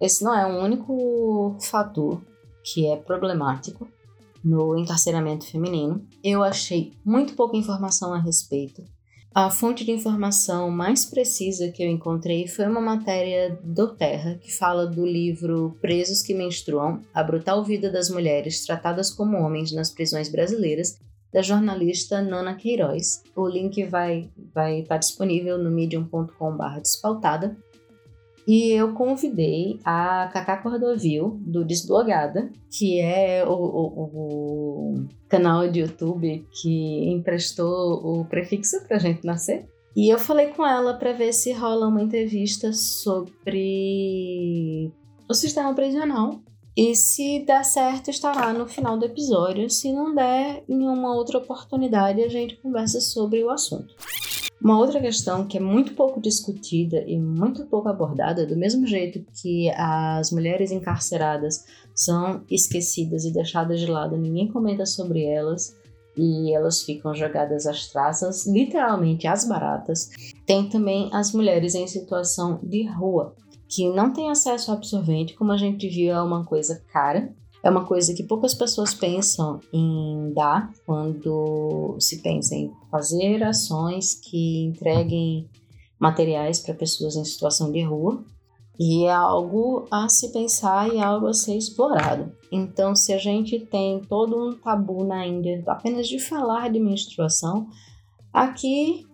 [0.00, 2.20] Esse não é o único fator
[2.64, 3.86] que é problemático
[4.42, 6.06] no encarceramento feminino.
[6.22, 8.82] Eu achei muito pouca informação a respeito.
[9.34, 14.54] A fonte de informação mais precisa que eu encontrei foi uma matéria do Terra que
[14.54, 19.90] fala do livro Presos que Menstruam: A Brutal Vida das Mulheres Tratadas como Homens nas
[19.90, 21.00] Prisões Brasileiras,
[21.32, 23.24] da jornalista Nana Queiroz.
[23.34, 27.56] O link vai vai estar disponível no medium.com/despautada.
[28.46, 34.94] E eu convidei a Cacá Cordovil, do Desblogada, que é o, o, o,
[35.28, 39.66] canal de YouTube que emprestou o prefixo pra gente nascer.
[39.96, 44.92] E eu falei com ela para ver se rola uma entrevista sobre
[45.28, 46.40] o sistema prisional.
[46.76, 49.70] E se der certo, estará no final do episódio.
[49.70, 53.94] Se não der, em uma outra oportunidade a gente conversa sobre o assunto.
[54.64, 59.22] Uma outra questão que é muito pouco discutida e muito pouco abordada, do mesmo jeito
[59.42, 65.76] que as mulheres encarceradas são esquecidas e deixadas de lado, ninguém comenta sobre elas
[66.16, 70.08] e elas ficam jogadas às traças, literalmente às baratas.
[70.46, 73.36] Tem também as mulheres em situação de rua,
[73.68, 77.34] que não têm acesso ao absorvente, como a gente viu, é uma coisa cara.
[77.64, 84.12] É uma coisa que poucas pessoas pensam em dar quando se pensa em fazer ações
[84.12, 85.48] que entreguem
[85.98, 88.22] materiais para pessoas em situação de rua.
[88.78, 92.30] E é algo a se pensar e algo a ser explorado.
[92.52, 97.66] Então, se a gente tem todo um tabu na Índia apenas de falar de menstruação,
[98.30, 99.06] aqui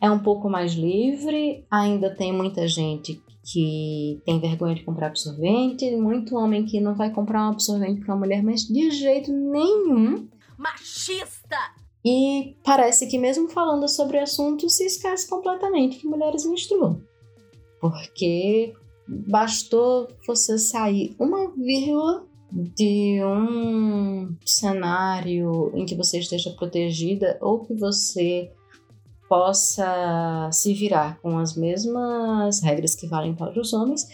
[0.00, 3.20] é um pouco mais livre, ainda tem muita gente
[3.52, 8.14] que tem vergonha de comprar absorvente, muito homem que não vai comprar um absorvente para
[8.14, 10.28] uma mulher, mas de jeito nenhum.
[10.56, 11.56] Machista!
[12.04, 17.00] E parece que mesmo falando sobre o assunto se esquece completamente que mulheres menstruam.
[17.80, 18.74] Porque
[19.06, 27.74] bastou você sair uma vírgula de um cenário em que você esteja protegida ou que
[27.74, 28.50] você
[29.28, 34.06] possa se virar com as mesmas regras que valem para os homens,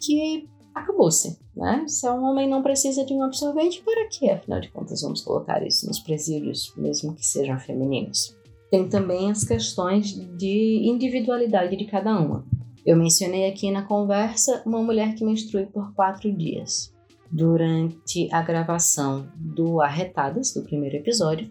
[0.00, 1.84] que acabou-se, né?
[1.86, 5.64] Se um homem não precisa de um absorvente, para que, afinal de contas, vamos colocar
[5.66, 8.36] isso nos presídios, mesmo que sejam femininos?
[8.70, 12.44] Tem também as questões de individualidade de cada uma.
[12.84, 16.92] Eu mencionei aqui na conversa uma mulher que menstrui por quatro dias.
[17.30, 21.50] Durante a gravação do Arretadas, do primeiro episódio,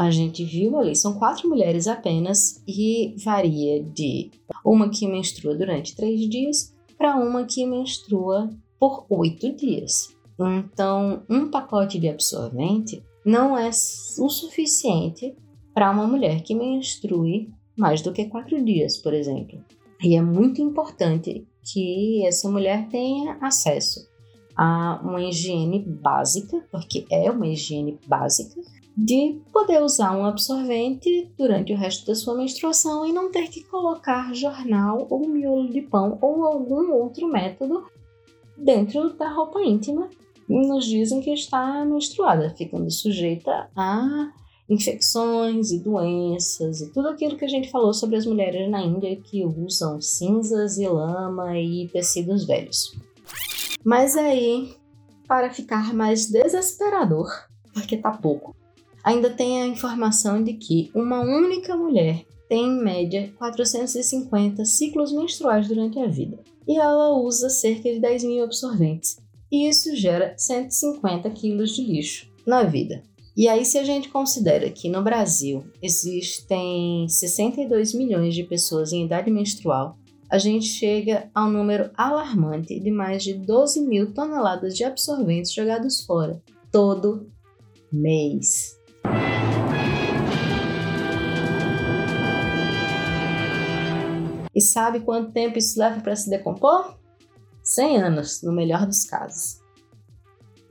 [0.00, 4.30] a gente viu ali, são quatro mulheres apenas e varia de
[4.64, 10.16] uma que menstrua durante três dias para uma que menstrua por oito dias.
[10.38, 15.36] Então, um pacote de absorvente não é o suficiente
[15.74, 19.62] para uma mulher que menstrue mais do que quatro dias, por exemplo.
[20.02, 24.08] E é muito importante que essa mulher tenha acesso
[24.56, 28.58] a uma higiene básica, porque é uma higiene básica,
[28.96, 33.62] de poder usar um absorvente durante o resto da sua menstruação e não ter que
[33.64, 37.86] colocar jornal ou miolo de pão ou algum outro método
[38.56, 40.08] dentro da roupa íntima
[40.48, 44.32] nos dias em que está menstruada, ficando sujeita a
[44.68, 49.16] infecções e doenças e tudo aquilo que a gente falou sobre as mulheres na Índia
[49.16, 52.96] que usam cinzas e lama e tecidos velhos.
[53.84, 54.76] Mas aí,
[55.26, 57.28] para ficar mais desesperador,
[57.72, 58.54] porque tá pouco,
[59.04, 65.68] ainda tem a informação de que uma única mulher tem em média 450 ciclos menstruais
[65.68, 69.18] durante a vida e ela usa cerca de 10 mil absorventes.
[69.50, 73.02] E isso gera 150 quilos de lixo na vida.
[73.36, 79.04] E aí, se a gente considera que no Brasil existem 62 milhões de pessoas em
[79.04, 79.96] idade menstrual,
[80.28, 85.52] a gente chega a um número alarmante de mais de 12 mil toneladas de absorventes
[85.52, 87.30] jogados fora todo
[87.92, 88.79] mês.
[94.54, 96.94] E sabe quanto tempo isso leva para se decompor?
[97.62, 99.60] 100 anos, no melhor dos casos.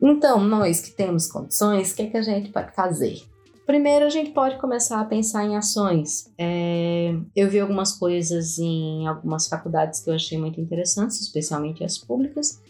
[0.01, 3.21] Então, nós que temos condições, o que, é que a gente pode fazer?
[3.65, 6.31] Primeiro, a gente pode começar a pensar em ações.
[6.37, 11.97] É, eu vi algumas coisas em algumas faculdades que eu achei muito interessantes, especialmente as
[11.97, 12.61] públicas,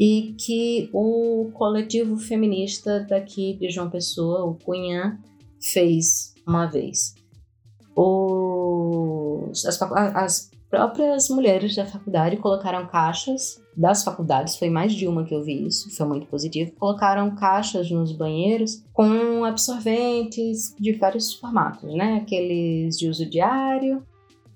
[0.00, 5.18] e que o coletivo feminista daqui de João Pessoa, o Cunhã,
[5.60, 7.14] fez uma vez.
[7.94, 15.24] Os, as, as próprias mulheres da faculdade colocaram caixas das faculdades, foi mais de uma
[15.24, 16.72] que eu vi isso, foi muito positivo.
[16.78, 22.22] Colocaram caixas nos banheiros com absorventes de vários formatos, né?
[22.22, 24.02] Aqueles de uso diário,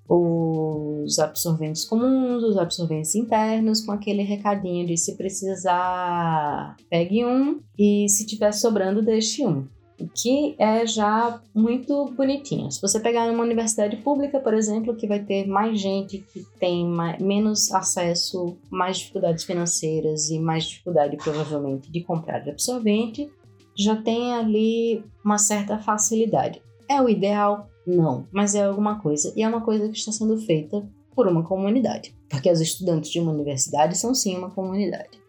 [0.09, 8.09] os absorventes comuns, os absorventes internos, com aquele recadinho de se precisar, pegue um e
[8.09, 9.67] se tiver sobrando, deixe um
[9.99, 12.71] o que é já muito bonitinho.
[12.71, 16.87] Se você pegar uma universidade pública, por exemplo, que vai ter mais gente que tem
[16.87, 23.31] mais, menos acesso, mais dificuldades financeiras e mais dificuldade provavelmente de comprar absorvente,
[23.77, 26.61] já tem ali uma certa facilidade.
[26.89, 27.69] É o ideal?
[27.87, 29.33] Não, mas é alguma coisa.
[29.37, 33.21] E é uma coisa que está sendo feita por uma comunidade, porque os estudantes de
[33.21, 35.21] uma universidade são sim uma comunidade.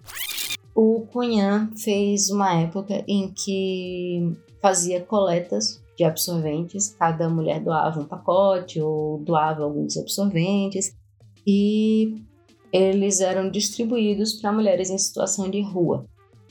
[0.74, 8.06] O Cunhã fez uma época em que fazia coletas de absorventes, cada mulher doava um
[8.06, 10.94] pacote ou doava alguns absorventes.
[11.48, 12.22] E
[12.74, 16.06] eles eram distribuídos para mulheres em situação de rua.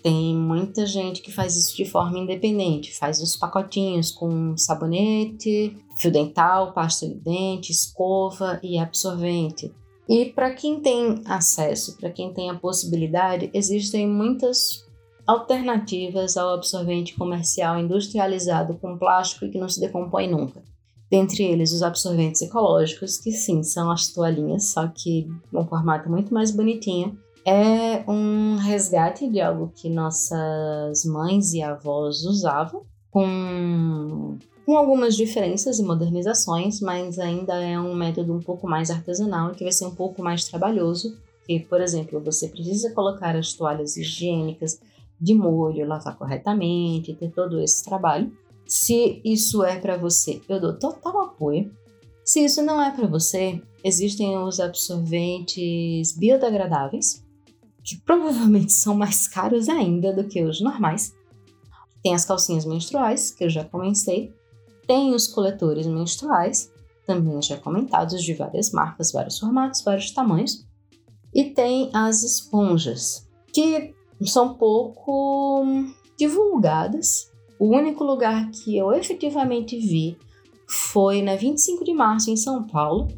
[0.05, 6.13] Tem muita gente que faz isso de forma independente, faz os pacotinhos com sabonete, fio
[6.13, 9.75] dental, pasta de dente, escova e absorvente.
[10.07, 14.85] E para quem tem acesso, para quem tem a possibilidade, existem muitas
[15.27, 20.63] alternativas ao absorvente comercial industrializado com plástico e que não se decompõe nunca.
[21.11, 26.35] Dentre eles, os absorventes ecológicos, que sim, são as toalhinhas, só que um formato muito
[26.35, 34.77] mais bonitinho, é um resgate de algo que nossas mães e avós usavam, com, com
[34.77, 39.63] algumas diferenças e modernizações, mas ainda é um método um pouco mais artesanal e que
[39.63, 41.17] vai ser um pouco mais trabalhoso.
[41.47, 44.81] Que, por exemplo, você precisa colocar as toalhas higiênicas
[45.21, 48.33] de molho, lavar corretamente, ter todo esse trabalho.
[48.67, 51.71] Se isso é para você, eu dou total apoio.
[52.25, 57.24] Se isso não é para você, existem os absorventes biodegradáveis,
[57.85, 61.15] que provavelmente são mais caros ainda do que os normais.
[62.03, 64.33] Tem as calcinhas menstruais, que eu já comentei.
[64.87, 66.73] Tem os coletores menstruais,
[67.07, 70.67] também já comentados, de várias marcas, vários formatos, vários tamanhos.
[71.35, 75.65] E tem as esponjas, que são pouco
[76.19, 77.31] divulgadas.
[77.59, 80.17] O único lugar que eu efetivamente vi
[80.69, 83.09] foi na 25 de março em São Paulo,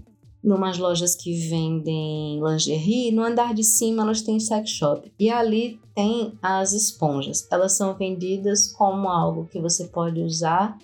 [0.47, 5.81] numas lojas que vendem lingerie, no andar de cima elas têm sex shop e ali
[5.93, 7.49] tem as esponjas.
[7.51, 10.79] Elas são vendidas como algo que você pode usar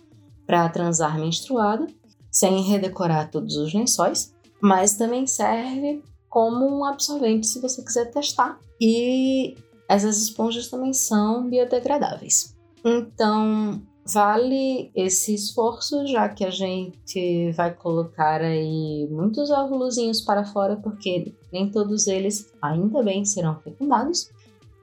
[0.44, 1.86] para transar menstruada,
[2.28, 8.58] sem redecorar todos os lençóis, mas também serve como um absorvente se você quiser testar.
[8.80, 9.54] E
[9.88, 12.56] essas esponjas também são biodegradáveis.
[12.84, 20.76] Então, Vale esse esforço, já que a gente vai colocar aí muitos óvulos para fora,
[20.76, 24.30] porque nem todos eles ainda bem serão fecundados.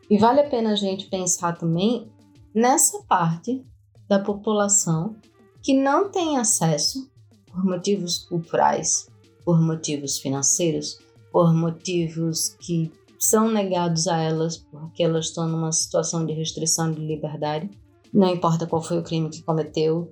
[0.10, 2.10] E vale a pena a gente pensar também
[2.56, 3.64] nessa parte
[4.08, 5.16] da população
[5.62, 7.12] que não tem acesso
[7.52, 9.10] por motivos culturais,
[9.44, 10.98] por motivos financeiros,
[11.32, 17.02] por motivos que são negados a elas porque elas estão numa situação de restrição de
[17.02, 17.70] liberdade
[18.14, 20.12] não importa qual foi o crime que cometeu,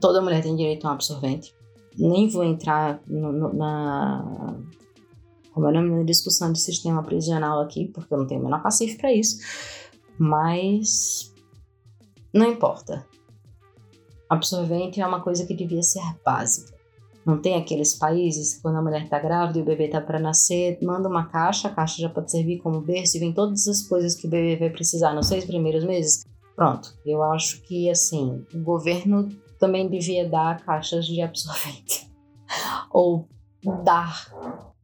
[0.00, 1.54] toda mulher tem direito a um absorvente.
[1.98, 4.56] Nem vou entrar no, no, na
[5.52, 9.14] como é discussão de sistema prisional aqui, porque eu não tenho o menor pacífico para
[9.14, 9.38] isso.
[10.18, 11.32] Mas
[12.30, 13.06] não importa.
[14.28, 16.76] Absorvente é uma coisa que devia ser básica.
[17.24, 20.20] Não tem aqueles países que quando a mulher está grávida e o bebê está para
[20.20, 23.80] nascer, manda uma caixa, a caixa já pode servir como berço e vem todas as
[23.80, 26.22] coisas que o bebê vai precisar nos seis primeiros meses.
[26.56, 29.28] Pronto, eu acho que assim, o governo
[29.60, 32.10] também devia dar caixas de absorvente
[32.90, 33.28] ou
[33.84, 34.32] dar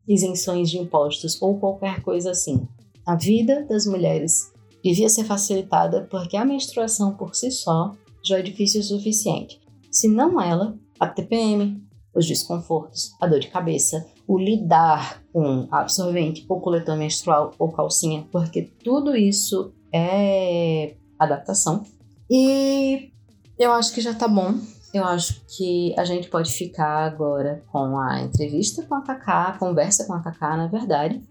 [0.07, 2.69] isenções de impostos ou qualquer coisa assim.
[3.07, 4.53] A vida das mulheres
[4.85, 7.93] devia ser facilitada porque a menstruação por si só
[8.23, 9.61] já é difícil o suficiente.
[9.91, 11.83] Se não ela, a TPM,
[12.15, 18.27] os desconfortos, a dor de cabeça, o lidar com absorvente ou coletor menstrual ou calcinha,
[18.31, 21.85] porque tudo isso é adaptação.
[22.31, 23.11] E
[23.59, 24.55] eu acho que já tá bom.
[24.93, 29.59] Eu acho que a gente pode ficar agora com a entrevista com a Kaká, a
[29.59, 31.23] conversa com a Kaká, na verdade.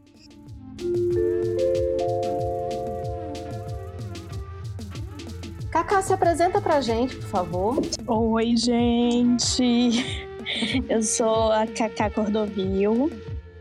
[5.70, 7.82] Kaká, se apresenta pra gente, por favor.
[8.08, 10.32] Oi, gente.
[10.90, 13.12] Eu sou a Kaká Cordovil.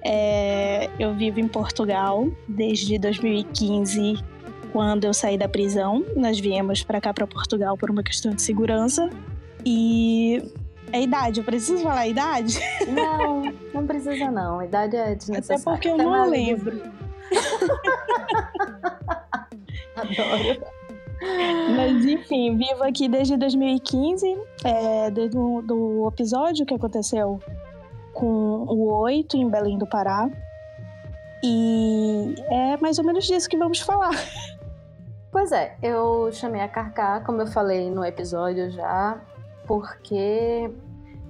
[0.03, 4.15] É, eu vivo em Portugal desde 2015
[4.73, 6.05] quando eu saí da prisão.
[6.17, 9.09] Nós viemos para cá, para Portugal, por uma questão de segurança.
[9.65, 10.43] E
[10.93, 12.59] a idade, eu preciso falar idade?
[12.89, 13.43] Não,
[13.73, 14.61] não precisa não.
[14.61, 15.63] A idade é desnecessária.
[15.63, 16.83] Até porque eu não lembro.
[19.97, 20.81] Adoro.
[21.77, 27.39] Mas enfim, vivo aqui desde 2015, é, desde o do episódio que aconteceu
[28.13, 30.29] com o Oito em Belém do Pará.
[31.43, 34.11] E é mais ou menos disso que vamos falar.
[35.31, 39.21] Pois é, eu chamei a Carcá, como eu falei no episódio já,
[39.65, 40.69] porque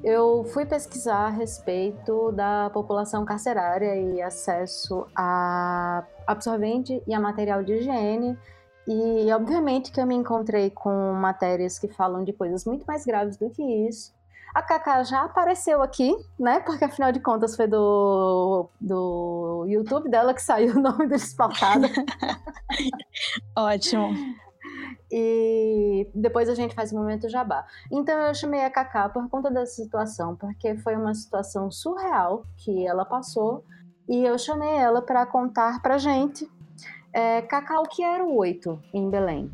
[0.02, 7.62] eu fui pesquisar a respeito da população carcerária e acesso a absorvente e a material
[7.62, 8.38] de higiene.
[8.88, 13.36] E obviamente que eu me encontrei com matérias que falam de coisas muito mais graves
[13.36, 14.14] do que isso.
[14.54, 16.60] A Kaká já apareceu aqui, né?
[16.60, 21.88] Porque afinal de contas foi do, do YouTube dela que saiu o nome do Espaltada.
[23.56, 24.10] Ótimo.
[25.12, 27.64] E depois a gente faz o momento jabá.
[27.90, 32.86] Então eu chamei a Kaká por conta dessa situação, porque foi uma situação surreal que
[32.86, 33.64] ela passou
[34.08, 36.48] e eu chamei ela para contar pra gente.
[37.12, 39.50] É, Kaká, o que era o oito em Belém?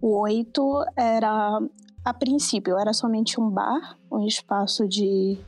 [0.00, 1.60] O oito era
[2.04, 5.38] a princípio era somente um bar, um espaço de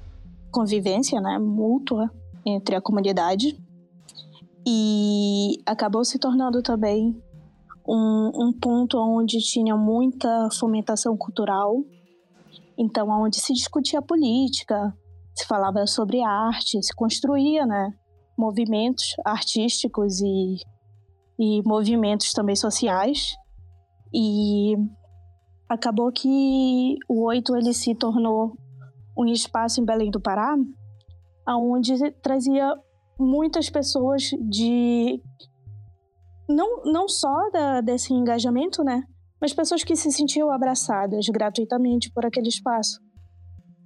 [0.51, 2.11] convivência, né, mútua
[2.45, 3.59] entre a comunidade
[4.67, 7.21] e acabou se tornando também
[7.87, 11.85] um, um ponto onde tinha muita fomentação cultural,
[12.77, 14.97] então onde se discutia política,
[15.35, 17.93] se falava sobre arte, se construía, né,
[18.37, 20.57] movimentos artísticos e,
[21.39, 23.37] e movimentos também sociais.
[24.13, 24.75] E
[25.69, 28.57] acabou que o Oito ele se tornou
[29.17, 30.57] um espaço em Belém do Pará,
[31.45, 32.75] aonde trazia
[33.19, 35.21] muitas pessoas de
[36.49, 39.03] não, não só da, desse engajamento, né?
[39.41, 43.01] Mas pessoas que se sentiam abraçadas gratuitamente por aquele espaço.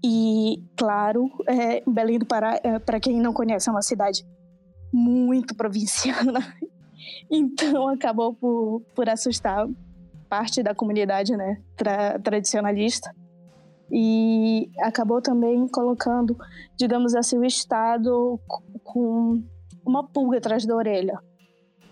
[0.05, 4.25] E, claro, é, Belém do Pará, é, para quem não conhece, é uma cidade
[4.93, 6.41] muito provinciana.
[7.31, 9.67] Então, acabou por, por assustar
[10.31, 13.13] parte da comunidade né, tra tradicionalista.
[13.93, 16.37] E acabou também colocando,
[16.77, 18.39] digamos assim, o Estado
[18.85, 19.43] com
[19.85, 21.19] uma pulga atrás da orelha.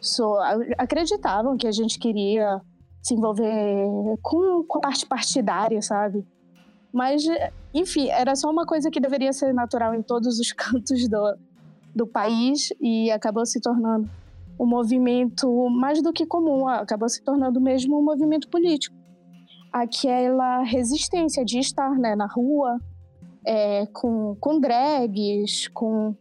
[0.01, 0.37] So,
[0.79, 2.61] acreditavam que a gente queria
[3.03, 6.25] se envolver com, com a parte partidária, sabe?
[6.93, 7.25] Mas,
[7.75, 11.37] enfim, era só uma coisa que deveria ser natural em todos os cantos do,
[11.93, 14.09] do país e acabou se tornando
[14.59, 18.97] um movimento mais do que comum, acabou se tornando mesmo um movimento político.
[19.73, 22.79] Aquela resistência de estar né, na rua,
[23.47, 26.15] é, com, com drags, com,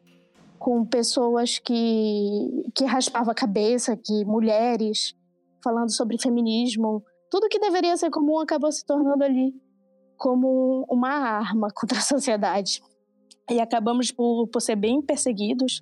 [0.60, 5.16] com pessoas que, que raspavam a cabeça, que mulheres
[5.64, 9.54] falando sobre feminismo, tudo que deveria ser comum acabou se tornando ali
[10.16, 12.82] como uma arma contra a sociedade.
[13.50, 15.82] E acabamos por, por ser bem perseguidos,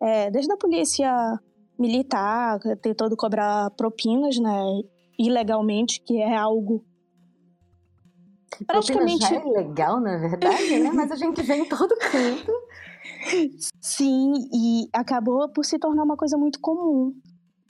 [0.00, 1.38] é, desde a polícia
[1.78, 4.62] militar, tentando cobrar propinas, né,
[5.18, 6.84] ilegalmente, que é algo
[8.66, 10.92] praticamente já é legal, na verdade, né?
[10.92, 12.52] Mas a gente vê em todo canto.
[13.80, 17.12] Sim, e acabou por se tornar uma coisa muito comum.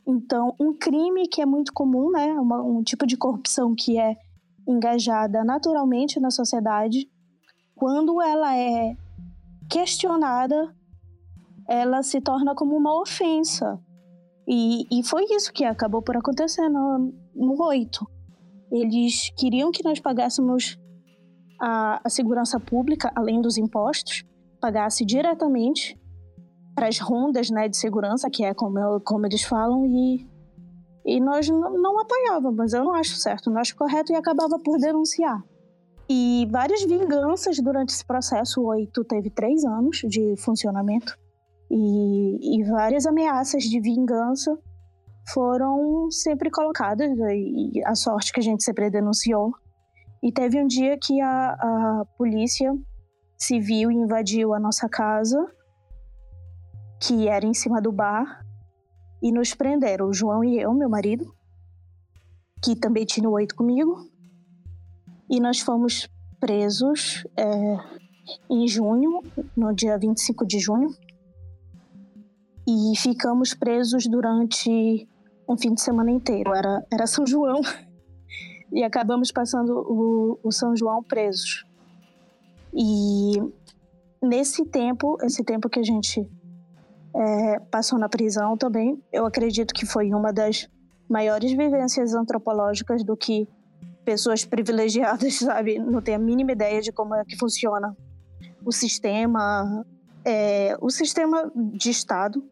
[0.06, 4.14] Então, um crime que é muito comum, né, uma, um tipo de corrupção que é
[4.68, 7.08] engajada naturalmente na sociedade,
[7.74, 8.96] quando ela é
[9.70, 10.74] questionada,
[11.66, 13.80] ela se torna como uma ofensa.
[14.46, 18.06] E, e foi isso que acabou por acontecer no, no 8.
[18.70, 20.78] Eles queriam que nós pagássemos
[21.60, 24.24] a, a segurança pública, além dos impostos,
[24.60, 25.98] pagasse diretamente
[26.74, 30.28] para as rondas né, de segurança, que é como, eu, como eles falam, e,
[31.06, 32.72] e nós não, apoiávamos.
[32.72, 35.42] Eu não acho certo, não acho correto e acabava por denunciar.
[36.08, 38.60] E várias vinganças durante esse processo.
[38.60, 41.16] O oito teve três anos de funcionamento
[41.70, 44.56] e, e várias ameaças de vingança
[45.32, 47.10] foram sempre colocadas.
[47.18, 49.52] E a sorte que a gente sempre denunciou.
[50.22, 52.72] E teve um dia que a, a polícia
[53.36, 55.38] civil invadiu a nossa casa
[57.06, 58.44] que era em cima do bar,
[59.22, 61.34] e nos prenderam, o João e eu, meu marido,
[62.62, 64.08] que também tinha oito comigo,
[65.30, 66.08] e nós fomos
[66.40, 67.76] presos é,
[68.50, 69.22] em junho,
[69.56, 70.88] no dia 25 de junho,
[72.66, 75.08] e ficamos presos durante
[75.48, 76.54] um fim de semana inteiro.
[76.54, 77.60] Era, era São João
[78.72, 81.64] e acabamos passando o, o São João presos.
[82.72, 83.34] E
[84.22, 86.28] nesse tempo, esse tempo que a gente
[87.14, 89.00] é, passou na prisão também.
[89.12, 90.68] Eu acredito que foi uma das
[91.08, 93.46] maiores vivências antropológicas do que
[94.04, 97.96] pessoas privilegiadas, sabe, não tem a mínima ideia de como é que funciona
[98.64, 99.84] o sistema,
[100.24, 102.42] é, o sistema de Estado,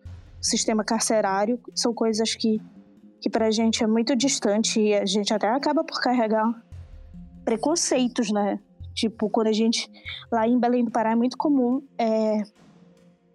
[0.43, 2.61] sistema carcerário, são coisas que,
[3.21, 6.53] que para a gente é muito distante e a gente até acaba por carregar
[7.45, 8.59] preconceitos, né?
[8.95, 9.91] Tipo, quando a gente.
[10.31, 12.43] Lá em Belém do Pará é muito comum é,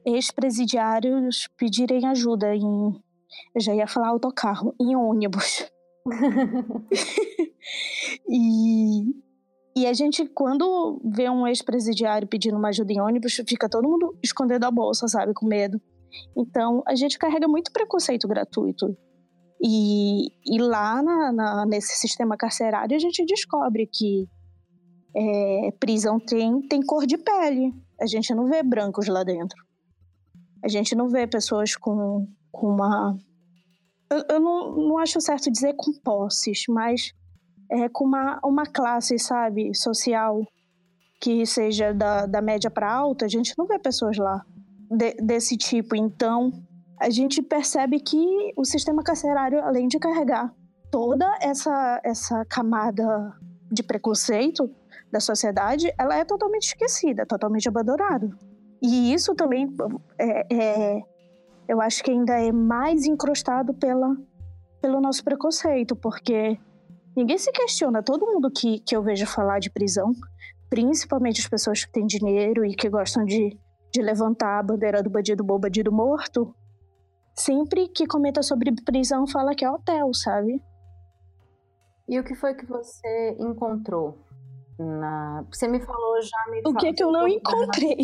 [0.06, 3.02] ex-presidiários pedirem ajuda em.
[3.54, 5.66] Eu já ia falar autocarro, em ônibus.
[8.30, 9.14] e,
[9.76, 14.18] e a gente, quando vê um ex-presidiário pedindo uma ajuda em ônibus, fica todo mundo
[14.24, 15.82] escondendo a bolsa, sabe, com medo.
[16.36, 18.96] Então, a gente carrega muito preconceito gratuito.
[19.62, 24.28] E, e lá na, na, nesse sistema carcerário, a gente descobre que
[25.16, 27.74] é, prisão tem, tem cor de pele.
[28.00, 29.58] A gente não vê brancos lá dentro.
[30.64, 33.18] A gente não vê pessoas com, com uma.
[34.10, 37.14] Eu, eu não, não acho certo dizer com posses, mas
[37.72, 40.42] é, com uma, uma classe, sabe, social
[41.20, 44.46] que seja da, da média para alta, a gente não vê pessoas lá
[44.90, 45.96] de, desse tipo.
[45.96, 46.52] Então,
[47.00, 50.54] a gente percebe que o sistema carcerário, além de carregar
[50.92, 53.34] toda essa, essa camada
[53.72, 54.70] de preconceito
[55.12, 58.30] da sociedade, ela é totalmente esquecida, totalmente abandonada.
[58.82, 59.68] E isso também
[60.20, 61.02] é, é,
[61.68, 64.16] eu acho que ainda é mais encrostado pela,
[64.82, 66.58] pelo nosso preconceito, porque
[67.16, 68.04] ninguém se questiona.
[68.04, 70.12] Todo mundo que, que eu vejo falar de prisão,
[70.70, 73.58] principalmente as pessoas que têm dinheiro e que gostam de,
[73.92, 76.54] de levantar a bandeira do bandido bom, bandido morto,
[77.34, 80.62] sempre que comenta sobre prisão fala que é hotel, sabe?
[82.08, 84.18] E o que foi que você encontrou?
[84.80, 85.44] Na...
[85.52, 86.38] Você me falou já.
[86.52, 87.98] Me o que, é que eu não encontrei?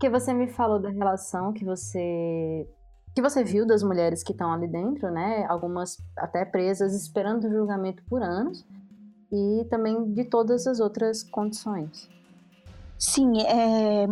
[0.00, 2.66] que você me falou da relação que você
[3.14, 5.44] que você viu das mulheres que estão ali dentro, né?
[5.48, 8.64] Algumas até presas esperando o julgamento por anos
[9.32, 12.08] e também de todas as outras condições.
[13.00, 14.06] Sim, é...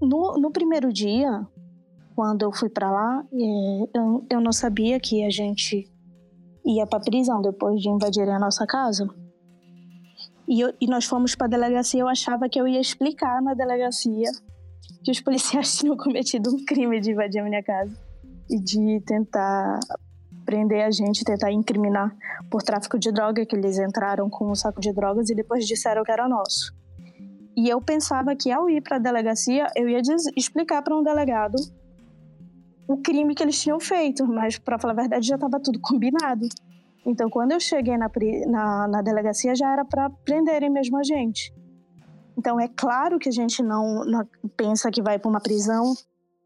[0.00, 1.46] no, no primeiro dia,
[2.14, 3.98] quando eu fui para lá, é...
[3.98, 5.86] eu, eu não sabia que a gente
[6.64, 9.06] ia para prisão depois de invadirem a nossa casa.
[10.48, 12.00] E, eu, e nós fomos para a delegacia.
[12.00, 14.30] Eu achava que eu ia explicar na delegacia
[15.04, 17.94] que os policiais tinham cometido um crime de invadir a minha casa
[18.48, 19.78] e de tentar
[20.46, 22.16] prender a gente, tentar incriminar
[22.50, 26.02] por tráfico de droga, que eles entraram com um saco de drogas e depois disseram
[26.02, 26.72] que era nosso.
[27.56, 30.00] E eu pensava que ao ir para a delegacia, eu ia
[30.36, 31.56] explicar para um delegado
[32.86, 36.46] o crime que eles tinham feito, mas para falar a verdade já estava tudo combinado.
[37.04, 38.10] Então, quando eu cheguei na,
[38.46, 41.54] na, na delegacia, já era para prenderem mesmo a gente.
[42.36, 45.94] Então, é claro que a gente não, não pensa que vai para uma prisão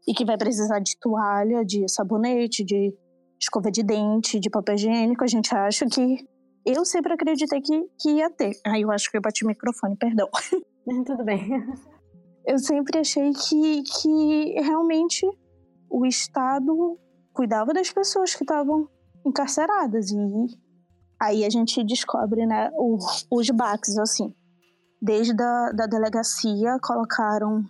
[0.07, 2.93] e que vai precisar de toalha, de sabonete, de
[3.39, 5.23] escova de dente, de papel higiênico.
[5.23, 6.25] A gente acha que.
[6.63, 8.51] Eu sempre acreditei que, que ia ter.
[8.65, 10.29] Aí eu acho que eu bati o microfone, perdão.
[11.05, 11.49] Tudo bem.
[12.45, 15.25] Eu sempre achei que, que realmente
[15.89, 16.97] o Estado
[17.33, 18.87] cuidava das pessoas que estavam
[19.25, 20.11] encarceradas.
[20.11, 20.17] E
[21.21, 22.97] aí a gente descobre né, o,
[23.31, 24.33] os baques, assim.
[25.01, 27.63] Desde a da delegacia, colocaram.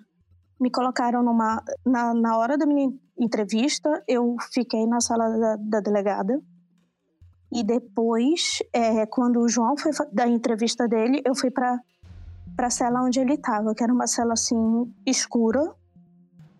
[0.59, 1.63] Me colocaram numa.
[1.85, 6.39] Na, na hora da minha entrevista, eu fiquei na sala da, da delegada.
[7.53, 11.77] E depois, é, quando o João foi da entrevista dele, eu fui para
[12.61, 14.55] para a cela onde ele estava, que era uma cela assim
[15.03, 15.73] escura,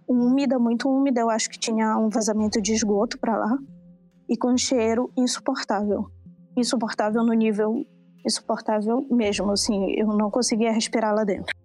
[0.07, 1.21] úmida, muito úmida.
[1.21, 3.55] Eu acho que tinha um vazamento de esgoto para lá
[4.27, 6.07] e com cheiro insuportável.
[6.57, 7.85] Insuportável no nível
[8.25, 11.55] insuportável mesmo, assim, eu não conseguia respirar lá dentro.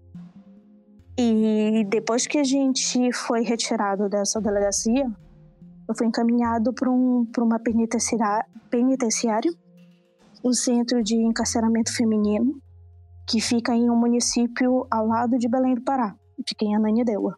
[1.18, 5.10] E depois que a gente foi retirado dessa delegacia,
[5.88, 7.58] eu fui encaminhado para um, uma
[8.70, 9.56] penitenciário,
[10.44, 12.60] um centro de encarceramento feminino,
[13.26, 16.14] que fica em um município ao lado de Belém do Pará,
[16.46, 17.36] fica em Ananindeua.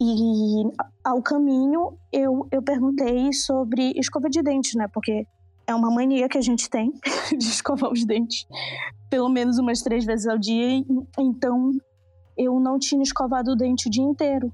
[0.00, 0.64] E
[1.04, 4.88] ao caminho eu, eu perguntei sobre escova de dente, né?
[4.88, 5.26] Porque
[5.66, 6.92] é uma mania que a gente tem
[7.36, 8.46] de escovar os dentes
[9.10, 10.82] pelo menos umas três vezes ao dia.
[11.18, 11.72] Então
[12.38, 14.52] eu não tinha escovado o dente o dia inteiro.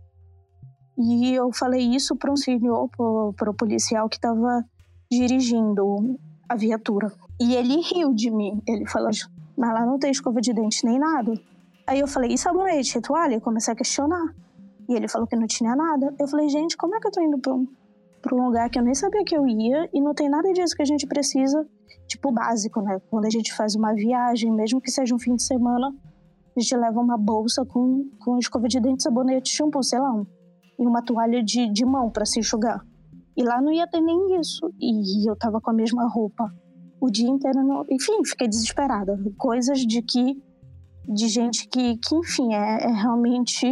[0.99, 2.89] E eu falei isso para um senhor,
[3.37, 4.65] para o policial que estava
[5.13, 6.19] dirigindo
[6.49, 7.13] a viatura.
[7.39, 8.63] E ele riu de mim.
[8.67, 9.11] Ele falou:
[9.57, 11.33] Mas lá não tem escova de dente nem nada.
[11.87, 13.41] Aí eu falei: E sabonete, toalha?
[13.41, 14.35] comecei a questionar.
[14.89, 16.15] E ele falou que não tinha nada.
[16.19, 17.67] Eu falei, gente, como é que eu tô indo pra um,
[18.23, 20.77] pra um lugar que eu nem sabia que eu ia e não tem nada disso
[20.77, 21.67] que a gente precisa,
[22.07, 23.01] tipo, básico, né?
[23.11, 25.93] Quando a gente faz uma viagem, mesmo que seja um fim de semana,
[26.57, 30.25] a gente leva uma bolsa com, com escova de dente, sabonete, shampoo, sei lá, um,
[30.79, 32.81] e uma toalha de, de mão para se enxugar.
[33.37, 34.73] E lá não ia ter nem isso.
[34.81, 36.51] E eu tava com a mesma roupa
[37.01, 37.63] o dia inteiro.
[37.63, 37.87] No...
[37.91, 39.19] Enfim, fiquei desesperada.
[39.37, 40.43] Coisas de que.
[41.09, 43.67] de gente que, que enfim, é, é realmente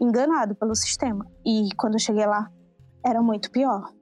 [0.00, 1.26] enganado pelo sistema.
[1.44, 2.50] E quando eu cheguei lá,
[3.04, 3.92] era muito pior.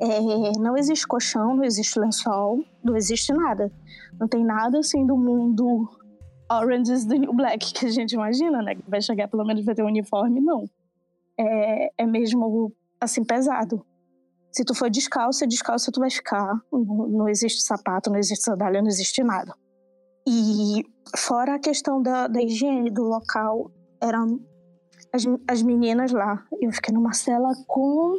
[0.00, 3.72] É, não existe colchão, não existe lençol, não existe nada.
[4.18, 5.88] Não tem nada assim do mundo
[6.50, 8.74] Orange is the New Black que a gente imagina, né?
[8.74, 10.64] Que vai chegar pelo menos vai ter um uniforme, não.
[11.38, 13.84] É, é mesmo assim pesado.
[14.56, 16.58] Se tu for descalça, descalça tu vai ficar.
[16.72, 19.54] Não, existe sapato, não existe sandália, não existe nada.
[20.26, 20.82] E
[21.14, 23.70] fora a questão da, da higiene do local,
[24.02, 24.18] era
[25.12, 26.42] as, as meninas lá.
[26.58, 28.18] Eu fiquei numa cela com.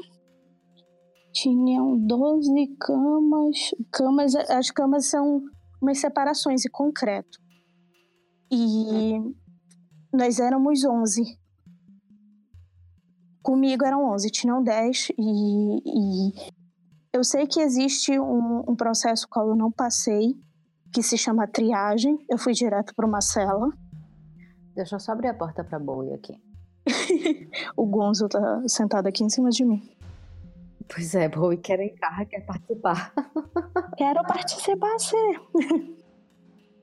[1.34, 3.72] Tinham 12 camas.
[3.92, 5.42] Camas, as camas são
[5.82, 7.40] umas separações em concreto.
[8.52, 9.20] E
[10.14, 11.37] nós éramos 11.
[13.48, 16.52] Comigo eram 11, tinham 10 e, e
[17.14, 20.36] eu sei que existe um, um processo qual eu não passei,
[20.92, 22.20] que se chama triagem.
[22.30, 23.70] Eu fui direto para uma cela.
[24.76, 26.34] Deixa eu só abrir a porta para boi aqui.
[27.78, 29.96] o Gonzo tá sentado aqui em cima de mim.
[30.94, 33.14] Pois é, Bowie quer entrar, quer participar.
[33.96, 35.96] Quero participar, sim.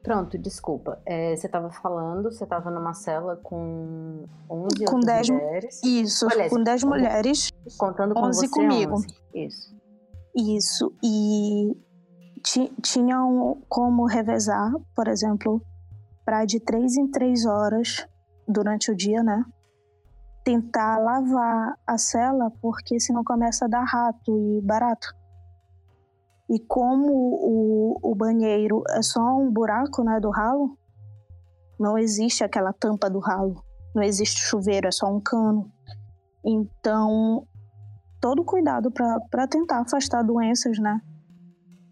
[0.05, 1.01] Pronto, desculpa.
[1.05, 5.81] É, você estava falando, você estava numa cela com 11 com 10 mulheres.
[5.83, 7.51] Isso, Aliás, com 10 mulheres.
[7.79, 8.95] Contando com 11 você, comigo.
[8.95, 9.07] 11.
[9.35, 9.75] Isso.
[10.37, 10.95] Isso.
[11.03, 11.77] E
[12.83, 15.61] tinham como revezar, por exemplo,
[16.25, 18.07] para de 3 em 3 horas
[18.47, 19.43] durante o dia, né?
[20.45, 25.09] tentar lavar a cela, porque senão começa a dar rato e barato.
[26.49, 30.77] E como o, o banheiro é só um buraco né, do ralo,
[31.79, 33.65] não existe aquela tampa do ralo,
[33.95, 35.71] não existe chuveiro, é só um cano.
[36.45, 37.47] Então,
[38.21, 41.01] todo cuidado para tentar afastar doenças, né?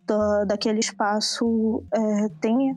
[0.06, 2.76] Da, daquele espaço é, tenha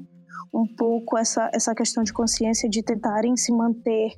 [0.53, 4.13] um pouco essa, essa questão de consciência de tentarem se manter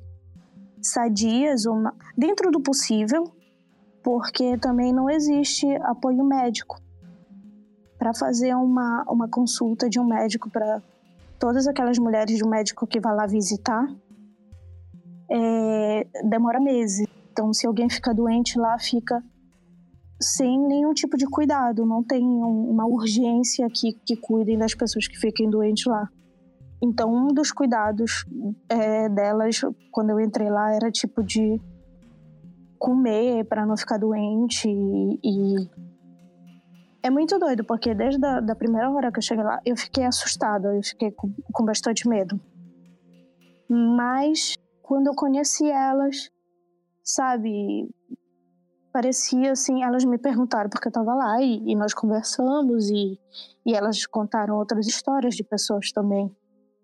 [0.80, 3.24] sadias uma, dentro do possível,
[4.04, 6.80] porque também não existe apoio médico
[7.98, 10.80] para fazer uma, uma consulta de um médico para
[11.38, 13.86] todas aquelas mulheres de um médico que vai lá visitar.
[15.30, 17.06] É, demora meses.
[17.32, 19.22] Então, se alguém fica doente lá, fica
[20.20, 25.16] sem nenhum tipo de cuidado, não tem uma urgência que, que cuidem das pessoas que
[25.16, 26.08] fiquem doentes lá.
[26.82, 28.24] Então, um dos cuidados
[28.68, 29.60] é, delas,
[29.92, 31.60] quando eu entrei lá, era tipo de
[32.78, 35.70] comer para não ficar doente e, e,
[37.08, 40.04] é muito doido porque desde a da primeira hora que eu cheguei lá eu fiquei
[40.04, 42.40] assustada eu fiquei com, com bastante medo
[43.68, 46.30] mas quando eu conheci elas
[47.02, 47.88] sabe
[48.92, 53.18] parecia assim elas me perguntaram porque eu estava lá e, e nós conversamos e,
[53.66, 56.34] e elas contaram outras histórias de pessoas também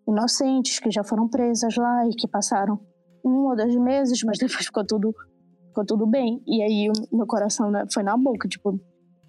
[0.06, 2.78] inocentes que já foram presas lá e que passaram
[3.24, 5.14] um ou dois meses, mas depois ficou tudo,
[5.68, 6.42] ficou tudo bem.
[6.46, 8.78] E aí o meu coração né, foi na boca, tipo,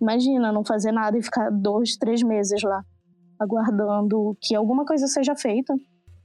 [0.02, 2.84] imagina não fazer nada e ficar dois, três meses lá
[3.40, 5.74] aguardando que alguma coisa seja feita.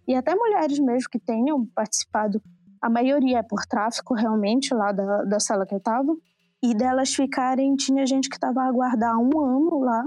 [0.07, 2.43] E até mulheres mesmo que tenham participado,
[2.81, 6.17] a maioria é por tráfico realmente lá da, da sala que eu tava.
[6.63, 10.05] E delas ficarem, tinha gente que estava a aguardar um ano lá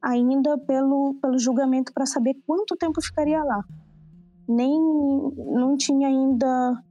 [0.00, 3.64] ainda pelo, pelo julgamento para saber quanto tempo ficaria lá.
[4.48, 4.80] Nem
[5.36, 6.82] não tinha ainda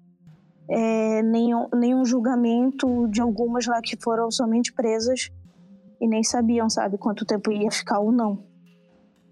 [0.70, 5.32] é, nenhum, nenhum julgamento de algumas lá que foram somente presas
[6.00, 8.44] e nem sabiam, sabe, quanto tempo ia ficar ou não.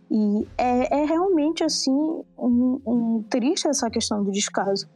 [0.10, 1.92] E é, é realmente assim
[2.38, 4.88] um, um, triste essa questão do descaso,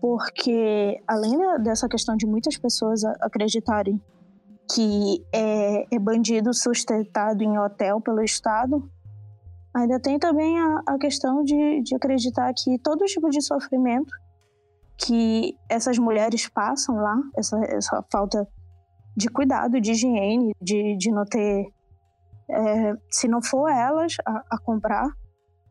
[0.00, 4.00] porque além dessa questão de muitas pessoas acreditarem
[4.72, 8.88] que é, é bandido sustentado em hotel pelo Estado,
[9.74, 14.12] ainda tem também a, a questão de, de acreditar que todo tipo de sofrimento
[14.98, 18.48] que essas mulheres passam lá, essa, essa falta
[19.16, 21.72] de cuidado, de higiene, de, de não ter.
[22.48, 25.08] É, se não for elas a, a, comprar,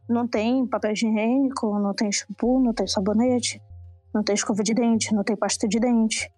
[0.09, 3.61] não tem papel higiênico, não tem shampoo, não tem sabonete,
[4.13, 6.29] não tem escova de dente, não tem pasta de dente.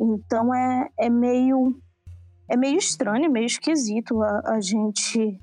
[0.00, 1.76] Então é, é meio
[2.48, 5.38] é meio estranho, meio esquisito a, a gente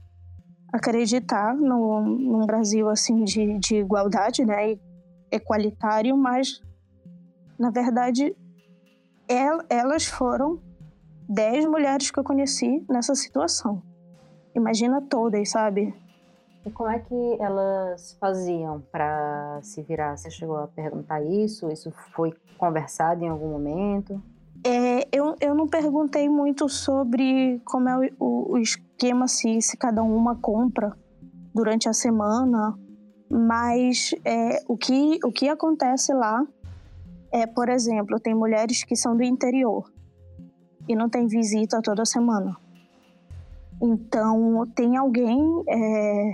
[0.73, 4.77] acreditar no, num Brasil assim de, de igualdade, né,
[5.31, 6.61] equalitário, mas
[7.57, 8.35] na verdade
[9.29, 10.66] el, elas foram
[11.27, 13.81] dez mulheres que eu conheci nessa situação.
[14.55, 15.93] Imagina todas, sabe?
[16.65, 20.17] E como é que elas faziam para se virar?
[20.17, 21.69] Você chegou a perguntar isso?
[21.71, 24.21] Isso foi conversado em algum momento?
[24.65, 30.01] É, eu, eu não perguntei muito sobre como é o, o esquema, se, se cada
[30.01, 30.97] uma compra
[31.53, 32.77] durante a semana,
[33.29, 36.45] mas é, o, que, o que acontece lá
[37.31, 39.85] é, por exemplo, tem mulheres que são do interior
[40.87, 42.55] e não tem visita toda semana.
[43.81, 46.31] Então, tem alguém é,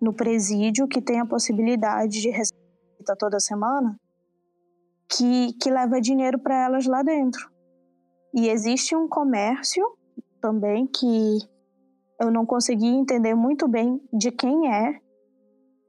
[0.00, 2.62] no presídio que tem a possibilidade de receber
[2.98, 3.96] visita toda semana
[5.08, 7.50] que, que leva dinheiro para elas lá dentro.
[8.34, 9.84] E existe um comércio
[10.40, 11.38] também que
[12.20, 14.98] eu não consegui entender muito bem de quem é,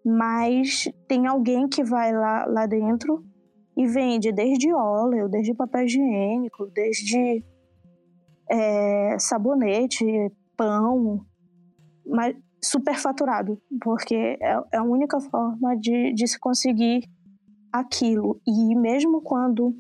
[0.06, 3.24] mas tem alguém que vai lá, lá dentro
[3.78, 7.44] e vende desde óleo, desde papel higiênico, desde
[8.54, 10.06] é, sabonete,
[10.56, 11.26] pão,
[12.06, 17.04] mas superfaturado, porque é, é a única forma de, de se conseguir
[17.72, 18.40] aquilo.
[18.48, 19.76] E mesmo quando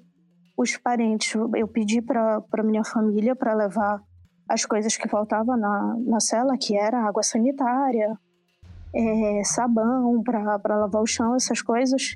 [0.57, 4.01] os parentes, eu pedi para minha família para levar
[4.49, 8.17] as coisas que faltavam na, na cela, que era água sanitária,
[8.93, 12.15] é, sabão para lavar o chão, essas coisas.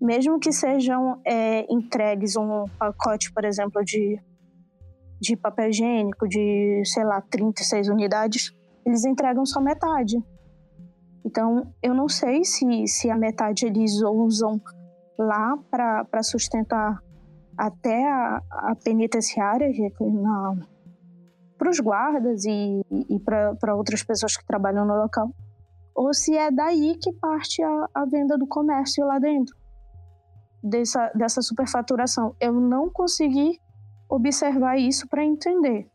[0.00, 4.18] Mesmo que sejam é, entregues um pacote, por exemplo, de,
[5.20, 10.16] de papel higiênico de, sei lá, 36 unidades, eles entregam só metade.
[11.24, 14.60] Então, eu não sei se, se a metade eles usam
[15.18, 16.98] lá para sustentar
[17.56, 19.70] até a, a penitenciária
[21.58, 25.30] para os guardas e, e para outras pessoas que trabalham no local,
[25.94, 29.54] ou se é daí que parte a, a venda do comércio lá dentro.
[30.62, 32.34] dessa, dessa superfaturação.
[32.40, 33.60] Eu não consegui
[34.10, 35.88] observar isso para entender.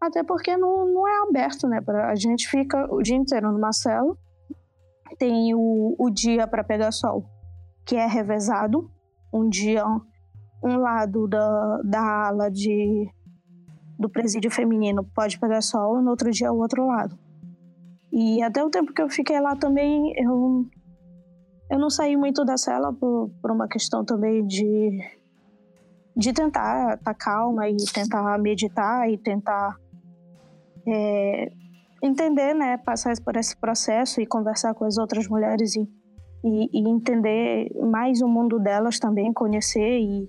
[0.00, 1.80] Até porque não, não é aberto, né?
[1.80, 4.16] Pra, a gente fica o dia inteiro numa cela,
[5.18, 7.24] tem o, o dia para pegar sol,
[7.84, 8.90] que é revezado.
[9.32, 9.84] Um dia,
[10.62, 13.10] um lado da, da ala de,
[13.98, 17.18] do presídio feminino pode pegar sol, no outro dia o outro lado.
[18.12, 20.66] E até o tempo que eu fiquei lá também, eu,
[21.70, 25.00] eu não saí muito da cela por, por uma questão também de,
[26.16, 29.76] de tentar estar tá calma e tentar meditar e tentar
[30.86, 31.50] é,
[32.02, 35.88] entender, né, passar por esse processo e conversar com as outras mulheres e,
[36.44, 40.28] e, e entender mais o mundo delas também, conhecer e,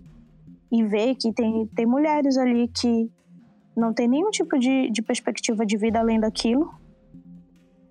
[0.72, 3.10] e ver que tem, tem mulheres ali que
[3.76, 6.72] não tem nenhum tipo de, de perspectiva de vida além daquilo.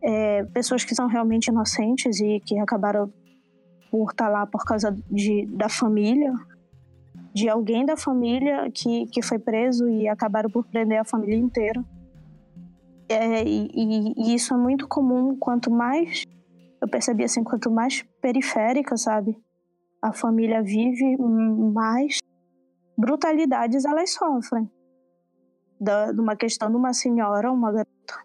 [0.05, 3.13] É, pessoas que são realmente inocentes e que acabaram
[3.91, 6.33] por estar lá por causa de, da família,
[7.35, 11.83] de alguém da família que, que foi preso e acabaram por prender a família inteira.
[13.09, 15.37] É, e, e, isso é muito comum.
[15.37, 16.25] Quanto mais
[16.81, 19.37] eu percebi assim, quanto mais periférica, sabe,
[20.01, 22.19] a família vive, mais
[22.97, 24.71] brutalidades elas sofrem.
[25.81, 28.25] Da, de uma questão de uma senhora, uma garota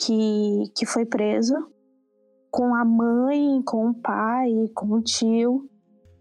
[0.00, 1.58] que, que foi presa
[2.50, 5.68] com a mãe, com o pai, com o tio.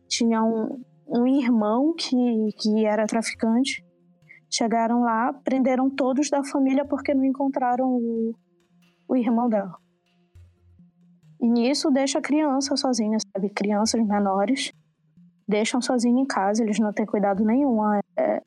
[0.08, 0.82] Tinha um,
[1.12, 2.16] um irmão que,
[2.58, 3.84] que era traficante
[4.54, 8.36] Chegaram lá, prenderam todos da família porque não encontraram o,
[9.08, 9.78] o irmão dela.
[11.40, 13.50] E nisso deixa a criança sozinha, sabe?
[13.50, 14.74] Crianças menores
[15.48, 17.82] deixam sozinha em casa, eles não têm cuidado nenhum.
[18.18, 18.42] É,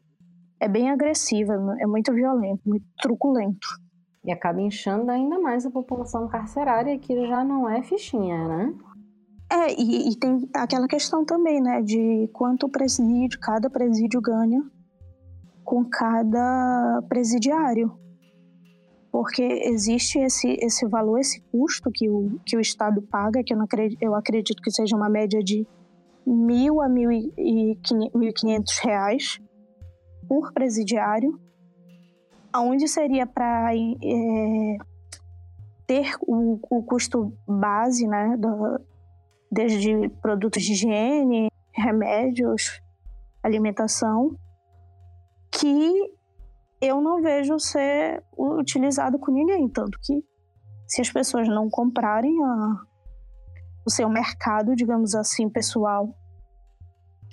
[0.61, 3.67] é bem agressiva, é muito violento, muito truculento.
[4.23, 8.75] E acaba inchando ainda mais a população carcerária, que já não é fichinha, né?
[9.51, 14.63] É, e, e tem aquela questão também, né, de quanto presídio, cada presídio ganha
[15.65, 17.97] com cada presidiário.
[19.11, 23.61] Porque existe esse, esse valor, esse custo que o, que o Estado paga, que eu,
[23.61, 25.67] acredito, eu acredito que seja uma média de
[26.27, 27.79] mil a mil e
[28.35, 29.41] quinhentos reais
[30.27, 31.39] por presidiário,
[32.53, 34.77] aonde seria para é,
[35.87, 38.81] ter o, o, custo base, né, do,
[39.55, 42.83] desde produtos de higiene, remédios,
[43.43, 44.37] alimentação,
[45.51, 46.13] que
[46.81, 49.69] eu não vejo ser utilizado com ninguém.
[49.69, 50.25] Tanto que
[50.89, 52.77] se as pessoas não comprarem a,
[53.87, 56.13] o seu mercado, digamos assim, pessoal,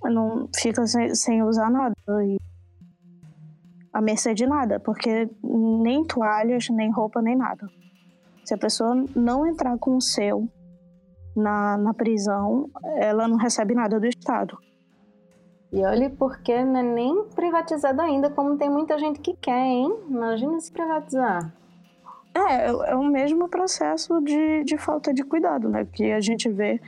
[0.04, 1.96] não fica sem, sem usar nada.
[2.24, 2.38] E
[3.92, 7.68] a mercê de nada, porque nem toalhas, nem roupa, nem nada.
[8.46, 10.48] Se a pessoa não entrar com o seu
[11.36, 14.58] na, na prisão, ela não recebe nada do Estado.
[15.72, 20.04] E olhe porque não é nem privatizado ainda, como tem muita gente que quer, hein?
[20.10, 21.54] Imagina se privatizar.
[22.34, 25.86] É, é o mesmo processo de, de falta de cuidado, né?
[25.86, 26.80] Que a gente vê,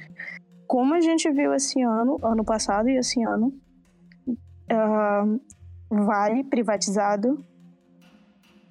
[0.67, 3.53] como a gente viu esse ano, ano passado e esse ano,
[4.27, 5.39] uh,
[5.89, 7.37] Vale privatizado,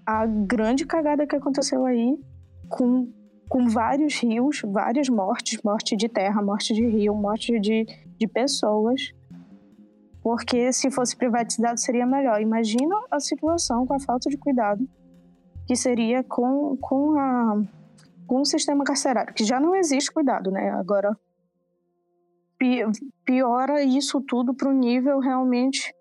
[0.05, 2.19] a grande cagada que aconteceu aí,
[2.69, 3.13] com,
[3.53, 7.85] com vários rios, várias mortes, morte de terra, morte de rio, morte de,
[8.17, 9.13] de pessoas
[10.23, 12.41] porque se fosse privatizado seria melhor.
[12.41, 14.89] Imagina a situação com a falta de cuidado
[15.67, 17.63] que seria com, com, a,
[18.27, 20.71] com o sistema carcerário, que já não existe cuidado, né?
[20.71, 21.15] Agora
[23.23, 25.93] piora isso tudo para o nível realmente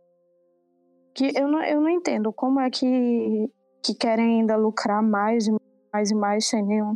[1.14, 3.52] que eu não, eu não entendo como é que,
[3.84, 5.56] que querem ainda lucrar mais e
[5.92, 6.96] mais e mais sem nenhum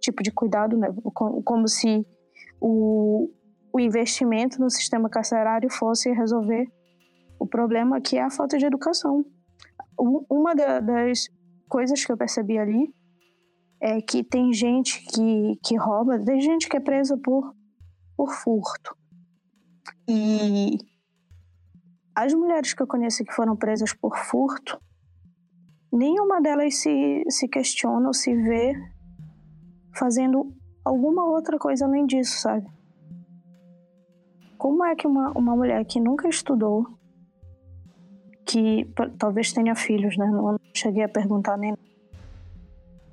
[0.00, 0.88] tipo de cuidado, né?
[1.14, 2.06] Como, se
[2.60, 3.30] o,
[3.72, 6.66] o investimento no sistema carcerário fosse resolver
[7.38, 9.24] o problema que é a falta de educação.
[10.28, 11.28] Uma das
[11.68, 12.92] coisas que eu percebi ali
[13.80, 17.54] é que tem gente que, que rouba, tem gente que é presa por,
[18.16, 18.94] por furto.
[20.08, 20.78] E
[22.14, 24.78] as mulheres que eu conheci que foram presas por furto,
[25.90, 28.74] nenhuma delas se, se questiona ou se vê
[29.94, 30.52] fazendo
[30.84, 32.66] alguma outra coisa além disso, sabe?
[34.56, 36.86] Como é que uma, uma mulher que nunca estudou,
[38.44, 40.26] que talvez tenha filhos, né?
[40.26, 41.76] Não, cheguei a perguntar nem.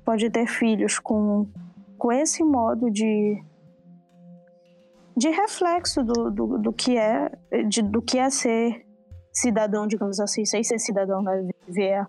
[0.04, 1.46] Pode ter filhos com,
[1.96, 3.42] com esse modo de
[5.18, 7.28] de reflexo do, do, do que é
[7.66, 8.86] de, do que é ser
[9.32, 11.48] cidadão, digamos assim, sem ser cidadão, né?
[11.66, 12.06] viver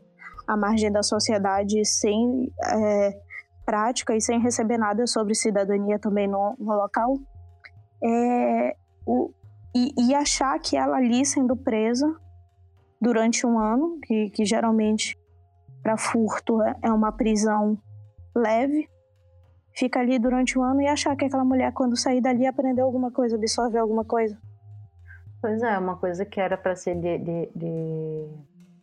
[0.48, 3.20] à margem da sociedade sem é,
[3.70, 7.20] prática e sem receber nada sobre cidadania também no, no local,
[8.04, 9.32] é, o,
[9.76, 12.12] e, e achar que ela ali sendo presa
[13.00, 15.16] durante um ano, que, que geralmente
[15.84, 17.78] para furto é, é uma prisão
[18.36, 18.90] leve,
[19.78, 23.12] fica ali durante um ano e achar que aquela mulher, quando sair dali, aprendeu alguma
[23.12, 24.36] coisa, absorveu alguma coisa.
[25.40, 28.30] Pois é, uma coisa que era para ser de, de, de,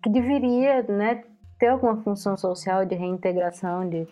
[0.00, 1.24] que deveria, né,
[1.58, 4.06] ter alguma função social de reintegração, de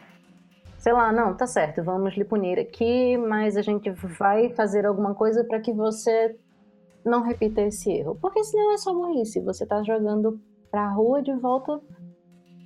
[0.85, 5.14] sei lá, não, tá certo, vamos lhe punir aqui, mas a gente vai fazer alguma
[5.14, 6.37] coisa para que você
[7.03, 8.18] não repita esse erro.
[8.20, 10.39] Porque senão é só burrice, você tá jogando
[10.70, 11.80] pra rua de volta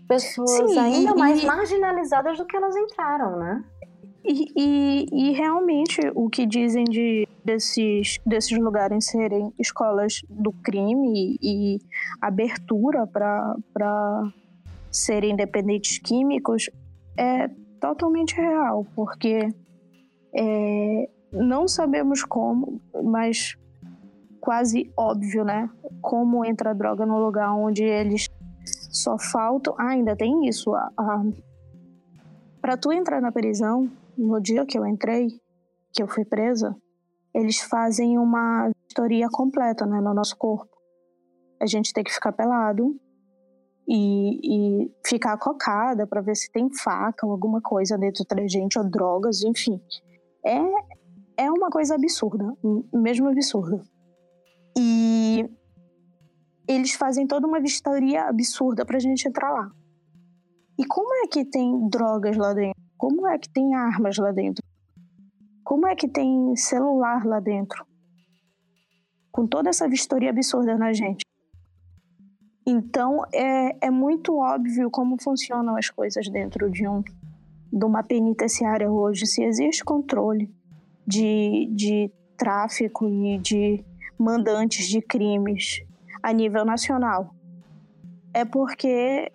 [0.08, 3.64] pessoas Sim, ainda e, mais marginalizadas do que elas entraram, né?
[4.24, 11.38] E, e, e, realmente o que dizem de desses, desses lugares serem escolas do crime
[11.40, 11.78] e, e
[12.20, 14.24] abertura para
[14.90, 16.68] serem dependentes químicos
[17.16, 17.48] é
[17.80, 19.48] totalmente real, porque
[20.34, 23.56] é, não sabemos como, mas
[24.40, 25.70] quase óbvio, né?
[26.00, 28.26] Como entra droga no lugar onde eles
[28.90, 29.74] só faltam.
[29.78, 30.72] Ah, ainda tem isso.
[32.60, 35.28] Para tu entrar na prisão, no dia que eu entrei,
[35.92, 36.76] que eu fui presa,
[37.34, 40.70] eles fazem uma vistoria completa né, no nosso corpo.
[41.60, 42.98] A gente tem que ficar pelado
[43.88, 48.78] e, e ficar cocada para ver se tem faca ou alguma coisa dentro da gente,
[48.78, 49.80] ou drogas, enfim.
[50.44, 52.54] É, é uma coisa absurda,
[52.92, 53.82] mesmo absurda.
[54.76, 55.48] E
[56.68, 59.70] eles fazem toda uma vistoria absurda pra gente entrar lá.
[60.78, 62.80] E como é que tem drogas lá dentro?
[62.98, 64.62] Como é que tem armas lá dentro?
[65.64, 67.86] Como é que tem celular lá dentro?
[69.32, 71.27] Com toda essa vistoria absurda na gente.
[72.70, 77.02] Então, é, é muito óbvio como funcionam as coisas dentro de, um,
[77.72, 79.24] de uma penitenciária hoje.
[79.24, 80.54] Se existe controle
[81.06, 83.82] de, de tráfico e de
[84.18, 85.82] mandantes de crimes
[86.22, 87.34] a nível nacional,
[88.34, 89.32] é porque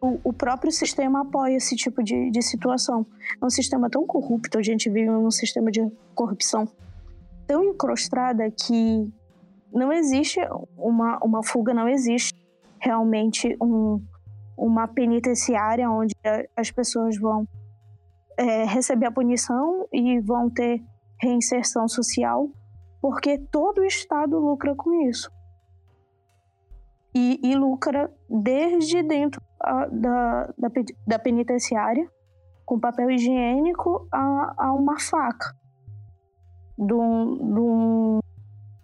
[0.00, 3.04] o, o próprio sistema apoia esse tipo de, de situação.
[3.42, 5.84] É um sistema tão corrupto, a gente vive num sistema de
[6.14, 6.68] corrupção
[7.48, 9.12] tão encrostada que
[9.72, 10.38] não existe
[10.78, 12.43] uma, uma fuga, não existe
[12.84, 14.04] realmente um,
[14.56, 16.14] uma penitenciária onde
[16.54, 17.48] as pessoas vão
[18.36, 20.84] é, receber a punição e vão ter
[21.20, 22.50] reinserção social,
[23.00, 25.30] porque todo o Estado lucra com isso.
[27.14, 30.68] E, e lucra desde dentro a, da, da,
[31.06, 32.10] da, penitenciária,
[32.66, 35.54] com papel higiênico, a, a uma faca.
[36.76, 38.20] De, um,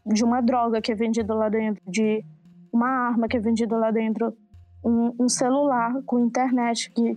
[0.06, 2.24] de, de uma droga que é vendida lá dentro, de
[2.72, 4.36] uma arma que é vendida lá dentro,
[4.84, 7.16] um, um celular com internet, que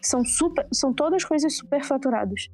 [0.00, 2.48] são, super, são todas coisas superfaturadas.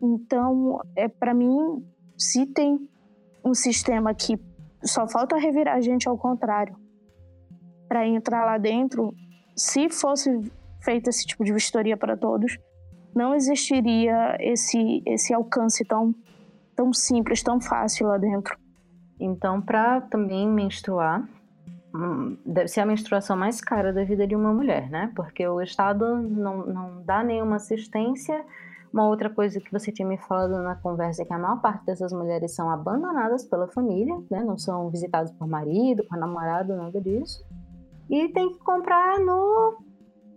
[0.00, 1.84] Então, é para mim,
[2.18, 2.88] se tem
[3.44, 4.38] um sistema que
[4.84, 6.76] só falta revirar a gente ao contrário
[7.88, 9.14] para entrar lá dentro,
[9.56, 10.30] se fosse
[10.80, 12.58] feito esse tipo de vistoria para todos,
[13.14, 16.14] não existiria esse esse alcance tão
[16.74, 18.58] tão simples, tão fácil lá dentro.
[19.20, 21.28] Então, para também menstruar,
[22.44, 25.12] deve ser a menstruação mais cara da vida de uma mulher, né?
[25.14, 28.44] Porque o Estado não, não dá nenhuma assistência.
[28.92, 31.84] Uma outra coisa que você tinha me falado na conversa é que a maior parte
[31.84, 34.42] dessas mulheres são abandonadas pela família, né?
[34.42, 37.44] Não são visitadas por marido, por namorado, nada disso.
[38.10, 39.78] E tem que comprar no.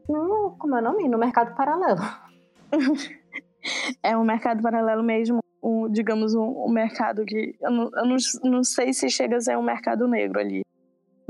[0.10, 1.08] no como é o nome?
[1.08, 2.02] No mercado paralelo.
[4.04, 7.56] é um mercado paralelo mesmo, um, digamos, um, um mercado que.
[7.62, 10.66] Eu, não, eu não, não sei se chega a ser um mercado negro ali.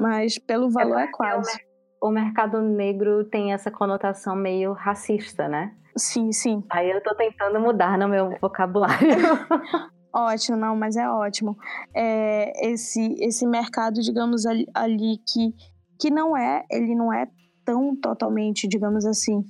[0.08, 1.60] Mas pelo valor é, é quase.
[2.01, 5.74] O, mercado negro tem essa conotação meio racista, né?
[5.97, 6.64] Sim, sim.
[6.70, 9.10] Aí eu tô tentando mudar no meu vocabulário.
[10.14, 11.58] ótimo, não, mas é ótimo.
[11.95, 15.56] É, esse, esse mercado, digamos, ali, ali que
[15.99, 17.28] que não é, ele não é
[17.64, 19.43] tão totalmente, digamos assim,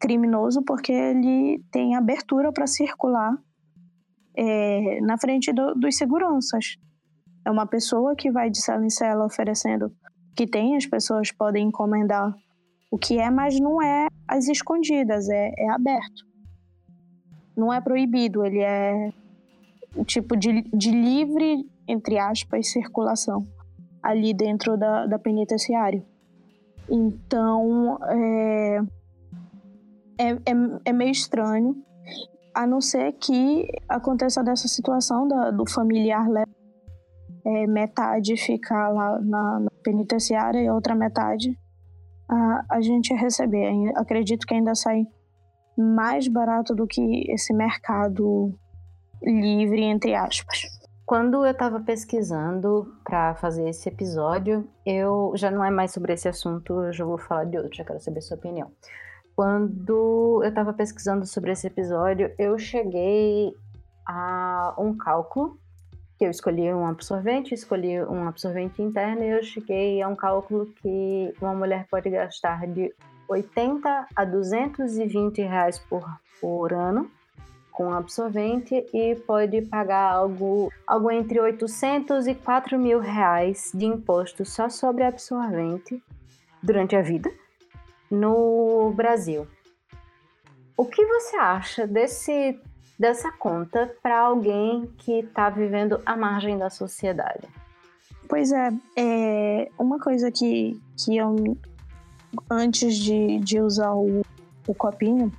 [0.00, 3.36] criminoso, porque ele tem abertura para circular
[4.36, 6.76] é, na frente do, dos seguranças.
[7.48, 9.90] É uma pessoa que vai de cela em cela oferecendo
[10.36, 12.30] que tem, as pessoas podem encomendar
[12.90, 16.26] o que é, mas não é às escondidas, é, é aberto.
[17.56, 19.10] Não é proibido, ele é
[20.04, 23.42] tipo de, de livre, entre aspas, circulação
[24.02, 26.04] ali dentro da, da penitenciária.
[26.86, 28.80] Então, é,
[30.18, 30.52] é, é,
[30.84, 31.82] é, meio estranho,
[32.54, 36.28] a não ser que aconteça dessa situação da, do familiar
[37.48, 41.58] é, metade ficar lá na, na, penitenciária e outra metade
[42.28, 43.72] a, a gente receber.
[43.96, 45.06] Acredito que ainda sai
[45.76, 48.52] mais barato do que esse mercado
[49.22, 50.62] livre, entre aspas.
[51.06, 56.28] quando eu estava pesquisando para fazer esse episódio, eu já não é mais sobre esse
[56.28, 58.70] assunto, eu já vou falar de outro, já quero saber sua opinião.
[59.34, 63.54] Quando eu estava pesquisando sobre esse episódio, eu cheguei
[64.06, 65.58] a um cálculo
[66.18, 70.66] que eu escolhi um absorvente, escolhi um absorvente interno e eu cheguei a um cálculo
[70.66, 72.92] que uma mulher pode gastar de
[73.28, 76.04] 80 a 220 reais por,
[76.40, 77.08] por ano
[77.70, 84.44] com absorvente e pode pagar algo, algo entre 800 e 4 mil reais de imposto
[84.44, 86.02] só sobre absorvente
[86.60, 87.30] durante a vida
[88.10, 89.46] no Brasil.
[90.76, 92.58] O que você acha desse
[92.98, 97.46] dessa conta para alguém que está vivendo à margem da sociedade?
[98.28, 101.56] Pois é, é uma coisa que, que eu,
[102.50, 104.22] antes de, de usar o,
[104.66, 105.32] o copinho,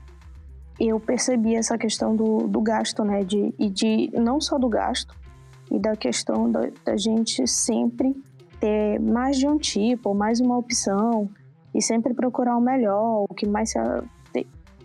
[0.80, 3.24] eu percebi essa questão do, do gasto, né?
[3.24, 5.14] De, e de não só do gasto,
[5.70, 8.16] e da questão da, da gente sempre
[8.60, 11.30] ter mais de um tipo, mais uma opção,
[11.74, 13.80] e sempre procurar o melhor, o que mais se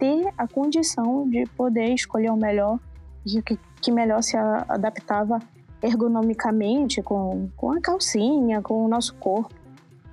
[0.04, 2.78] ter a condição de poder escolher o melhor
[3.24, 5.38] e o que, que melhor se adaptava
[5.82, 9.54] ergonomicamente com, com a calcinha, com o nosso corpo.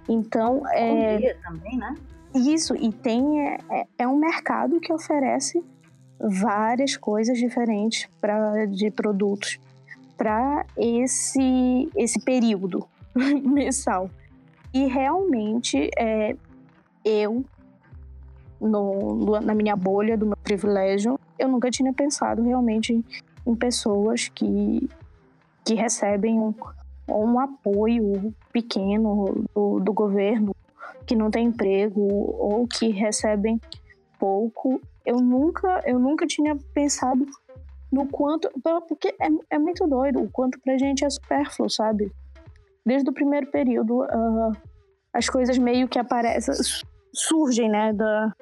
[0.07, 1.33] Então, é.
[1.43, 1.95] também, né?
[2.33, 3.41] Isso, e tem.
[3.41, 5.61] É, é, é um mercado que oferece
[6.17, 9.59] várias coisas diferentes pra, de produtos
[10.17, 12.87] para esse, esse período
[13.43, 14.09] mensal.
[14.73, 16.33] E realmente, é,
[17.03, 17.43] eu
[18.61, 23.03] no, na minha bolha do meu privilégio, eu nunca tinha pensado realmente
[23.45, 24.87] em, pessoas que,
[25.65, 26.53] que recebem um,
[27.09, 30.55] um apoio pequeno do, do governo,
[31.05, 33.59] que não tem emprego ou que recebem
[34.19, 34.79] pouco.
[35.03, 37.25] Eu nunca, eu nunca tinha pensado
[37.91, 38.49] no quanto.
[38.87, 42.11] Porque é, é muito doido o quanto pra gente é supérfluo, sabe?
[42.85, 44.55] Desde o primeiro período, uh,
[45.13, 46.53] as coisas meio que aparecem,
[47.13, 48.33] surgem, né, da,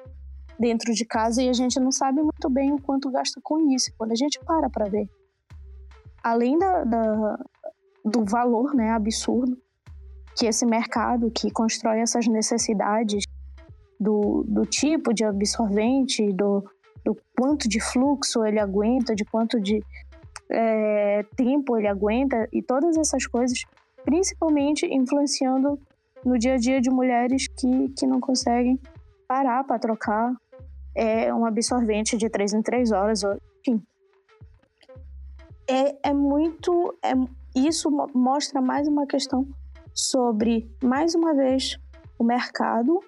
[0.60, 3.90] dentro de casa e a gente não sabe muito bem o quanto gasta com isso.
[3.96, 5.08] Quando a gente para para ver,
[6.22, 7.38] além da, da,
[8.04, 9.56] do valor, né, absurdo
[10.36, 13.24] que esse mercado que constrói essas necessidades
[13.98, 16.62] do, do tipo de absorvente, do,
[17.04, 19.82] do quanto de fluxo ele aguenta, de quanto de
[20.50, 23.62] é, tempo ele aguenta e todas essas coisas,
[24.04, 25.78] principalmente influenciando
[26.24, 28.78] no dia a dia de mulheres que, que não conseguem
[29.26, 30.34] parar para trocar
[30.94, 33.22] é, um absorvente de três em três horas,
[33.60, 33.82] enfim.
[35.68, 36.96] É, é muito.
[37.02, 37.12] É,
[37.54, 39.46] isso mostra mais uma questão
[39.94, 41.78] sobre, mais uma vez,
[42.18, 43.00] o mercado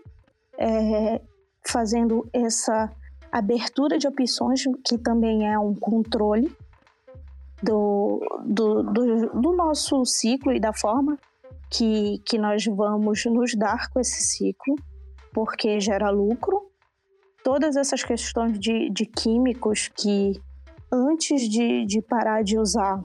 [0.58, 1.20] é,
[1.66, 2.90] fazendo essa
[3.30, 6.54] abertura de opções, que também é um controle
[7.62, 11.18] do, do, do, do nosso ciclo e da forma
[11.70, 14.76] que, que nós vamos nos dar com esse ciclo,
[15.32, 16.70] porque gera lucro.
[17.44, 20.40] Todas essas questões de, de químicos que,
[20.90, 23.02] antes de, de parar de usar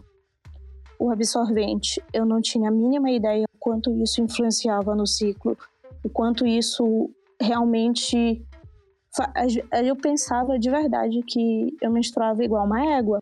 [0.99, 5.57] o absorvente, eu não tinha a mínima ideia o quanto isso influenciava no ciclo,
[6.03, 7.09] o quanto isso
[7.39, 8.45] realmente.
[9.83, 13.19] Eu pensava de verdade que eu menstruava igual uma égua,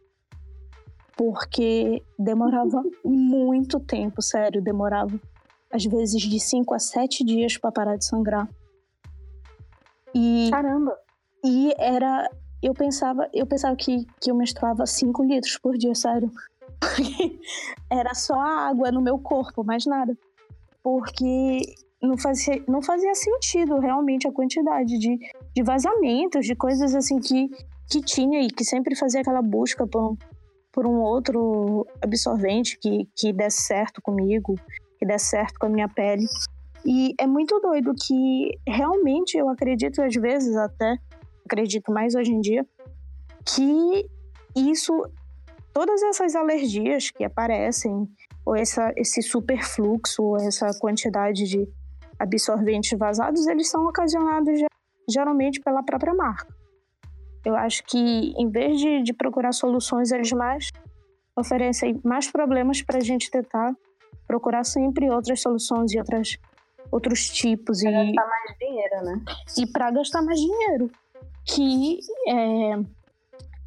[1.16, 5.18] porque demorava muito tempo, sério, demorava
[5.72, 8.48] às vezes de 5 a 7 dias para parar de sangrar.
[10.14, 10.98] E, Caramba!
[11.46, 12.30] E era.
[12.62, 16.32] Eu pensava, eu pensava que, que eu menstruava 5 litros por dia, sério.
[17.90, 20.18] era só água no meu corpo, mais nada.
[20.82, 21.62] Porque
[22.02, 25.20] não fazia, não fazia sentido realmente a quantidade de,
[25.54, 27.50] de vazamentos, de coisas assim que,
[27.88, 30.18] que tinha e que sempre fazia aquela busca por um,
[30.72, 34.56] por um outro absorvente que, que desse certo comigo
[34.98, 36.26] que der certo com a minha pele.
[36.86, 40.98] E é muito doido que realmente eu acredito, às vezes até,
[41.46, 42.66] acredito mais hoje em dia,
[43.46, 44.10] que
[44.56, 44.94] isso,
[45.74, 48.08] todas essas alergias que aparecem,
[48.46, 51.68] ou essa, esse superfluxo, ou essa quantidade de
[52.18, 54.60] absorventes vazados, eles são ocasionados
[55.10, 56.54] geralmente pela própria marca.
[57.44, 60.72] Eu acho que em vez de, de procurar soluções, eles mais
[61.36, 63.76] oferecem mais problemas para a gente tentar
[64.26, 66.38] procurar sempre outras soluções e outras,
[66.92, 67.82] outros tipos.
[67.82, 69.26] Pra e gastar mais dinheiro, né?
[69.60, 70.90] E para gastar mais dinheiro.
[71.46, 72.74] Que é,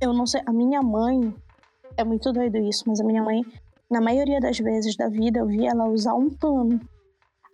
[0.00, 1.34] eu não sei, a minha mãe,
[1.96, 3.42] é muito doido isso, mas a minha mãe,
[3.90, 6.80] na maioria das vezes da vida, eu vi ela usar um pano.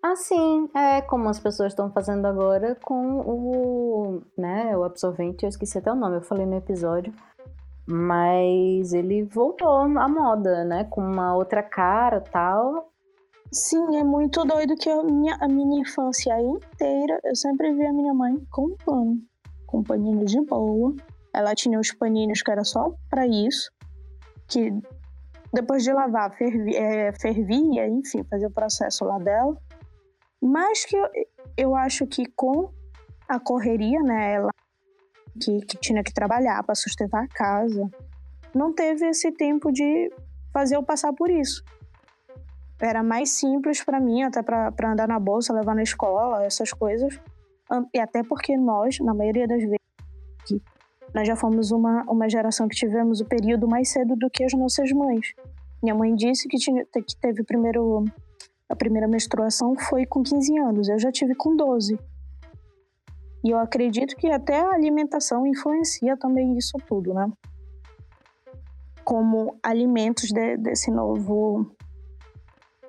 [0.03, 5.49] Ah, sim, é como as pessoas estão fazendo agora com o, né, o absorvente, eu
[5.49, 7.13] esqueci até o nome, eu falei no episódio,
[7.87, 10.85] Mas ele voltou à moda, né?
[10.85, 12.91] Com uma outra cara tal.
[13.53, 17.93] Sim, é muito doido que a minha, a minha infância inteira eu sempre vi a
[17.93, 19.19] minha mãe com pano,
[19.75, 20.95] com paninho de boa.
[21.33, 23.73] Ela tinha os paninhos que era só para isso,
[24.47, 24.73] que
[25.53, 29.57] depois de lavar fervia, é, fervia, enfim, fazia o processo lá dela.
[30.41, 31.09] Mas que eu,
[31.57, 32.71] eu acho que com
[33.29, 34.51] a correria, né, ela
[35.41, 37.91] que, que tinha que trabalhar para sustentar a casa,
[38.55, 40.13] não teve esse tempo de
[40.53, 41.65] fazer eu passar por isso.
[42.81, 47.19] Era mais simples para mim, até para andar na bolsa, levar na escola, essas coisas.
[47.93, 50.65] E até porque nós, na maioria das vezes,
[51.15, 54.53] nós já fomos uma, uma geração que tivemos o período mais cedo do que as
[54.53, 55.33] nossas mães.
[55.83, 58.05] Minha mãe disse que, tinha, que teve primeiro,
[58.69, 61.99] a primeira menstruação foi com 15 anos, eu já tive com 12.
[63.45, 67.31] E eu acredito que até a alimentação influencia também isso tudo, né?
[69.05, 71.71] Como alimentos de, desse novo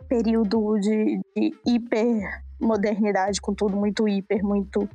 [0.08, 1.54] período de, de
[2.56, 4.88] hipermodernidade, com tudo muito hiper, muito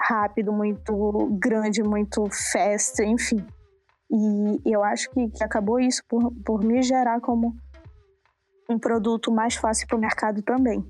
[0.00, 3.44] rápido, muito grande, muito festa, enfim.
[4.10, 7.56] E eu acho que, que acabou isso por, por me gerar como
[8.68, 10.84] um produto mais fácil para o mercado também.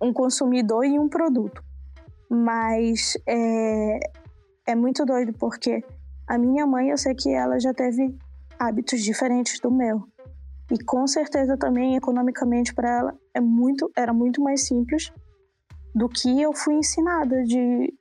[0.00, 1.62] Um consumidor e um produto.
[2.28, 3.98] Mas é,
[4.66, 5.82] é muito doido porque
[6.26, 8.16] a minha mãe, eu sei que ela já teve
[8.58, 10.08] hábitos diferentes do meu.
[10.74, 15.12] E com certeza também economicamente para ela é muito, era muito mais simples
[15.94, 17.94] do que eu fui ensinada de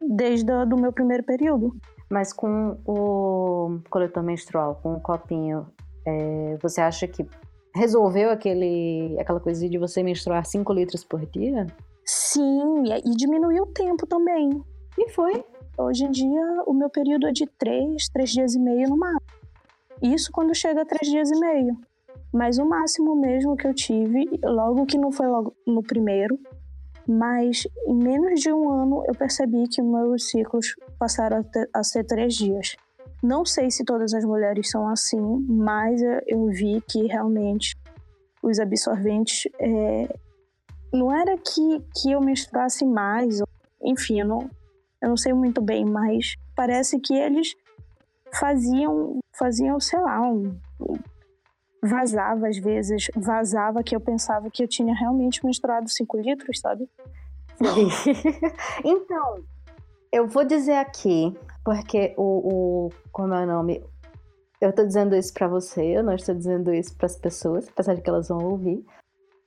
[0.00, 1.72] desde o meu primeiro período.
[2.10, 5.68] Mas com o coletor menstrual, com o copinho,
[6.04, 7.24] é, você acha que
[7.72, 11.64] resolveu aquele, aquela coisa de você menstruar 5 litros por dia?
[12.04, 14.50] Sim, e diminuiu o tempo também.
[14.98, 15.44] E foi.
[15.78, 19.20] Hoje em dia, o meu período é de três, três dias e meio no máximo.
[20.02, 21.78] Isso quando chega a três dias e meio.
[22.32, 26.38] Mas o máximo mesmo que eu tive, logo que não foi logo no primeiro,
[27.06, 31.82] mas em menos de um ano eu percebi que meus ciclos passaram a, ter, a
[31.82, 32.76] ser três dias.
[33.22, 37.76] Não sei se todas as mulheres são assim, mas eu vi que realmente
[38.42, 40.08] os absorventes é,
[40.92, 43.42] não era que, que eu menstruasse mais,
[43.82, 44.50] enfim, eu não,
[45.02, 47.54] eu não sei muito bem, mas parece que eles
[48.32, 50.56] faziam, faziam, sei lá, um,
[51.82, 56.88] vazava às vezes, vazava que eu pensava que eu tinha realmente menstruado 5 litros, sabe?
[58.84, 59.44] então,
[60.12, 63.84] eu vou dizer aqui, porque o, o como é o nome?
[64.60, 67.94] Eu tô dizendo isso para você, eu não estou dizendo isso para as pessoas, apesar
[67.94, 68.84] de que elas vão ouvir.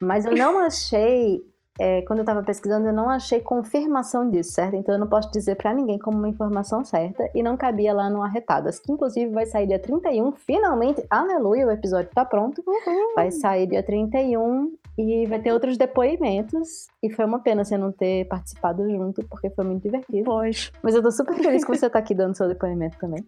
[0.01, 1.43] Mas eu não achei,
[1.79, 4.75] é, quando eu estava pesquisando, eu não achei confirmação disso, certo?
[4.75, 8.09] Então eu não posso dizer para ninguém como uma informação certa e não cabia lá
[8.09, 12.63] no Arretadas, que inclusive vai sair dia 31, finalmente, aleluia, o episódio tá pronto.
[12.65, 13.15] Uhum.
[13.15, 16.87] Vai sair dia 31 e vai ter outros depoimentos.
[17.01, 20.25] E foi uma pena você não ter participado junto, porque foi muito divertido.
[20.25, 20.71] Pois.
[20.81, 23.25] Mas eu tô super feliz que você tá aqui dando seu depoimento também.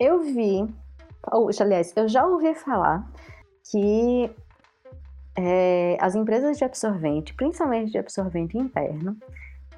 [0.00, 0.66] Eu vi,
[1.30, 3.08] ou, aliás, eu já ouvi falar
[3.70, 4.30] que
[5.36, 9.16] é, as empresas de absorvente, principalmente de absorvente interno,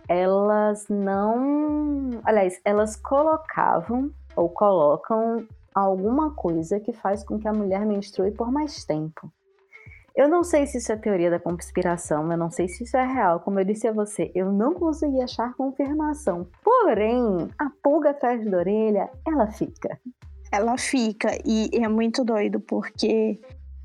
[0.08, 2.10] elas não.
[2.24, 8.50] Aliás, elas colocavam ou colocam alguma coisa que faz com que a mulher menstrue por
[8.50, 9.32] mais tempo.
[10.14, 13.04] Eu não sei se isso é teoria da conspiração, eu não sei se isso é
[13.04, 13.40] real.
[13.40, 16.46] Como eu disse a você, eu não consegui achar confirmação.
[16.62, 19.98] Porém, a pulga atrás da orelha, ela fica.
[20.52, 23.40] Ela fica, e é muito doido, porque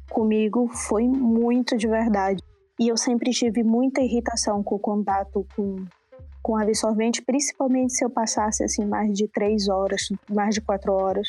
[0.10, 2.44] comigo foi muito de verdade.
[2.80, 5.86] E eu sempre tive muita irritação com o contato com,
[6.42, 11.28] com absorvente, principalmente se eu passasse assim mais de três horas, mais de quatro horas.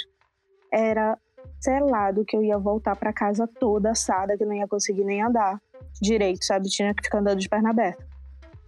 [0.73, 1.19] Era
[1.59, 5.61] selado que eu ia voltar para casa toda assada, que não ia conseguir nem andar
[6.01, 6.69] direito, sabe?
[6.69, 8.05] Tinha que ficar andando de perna aberta.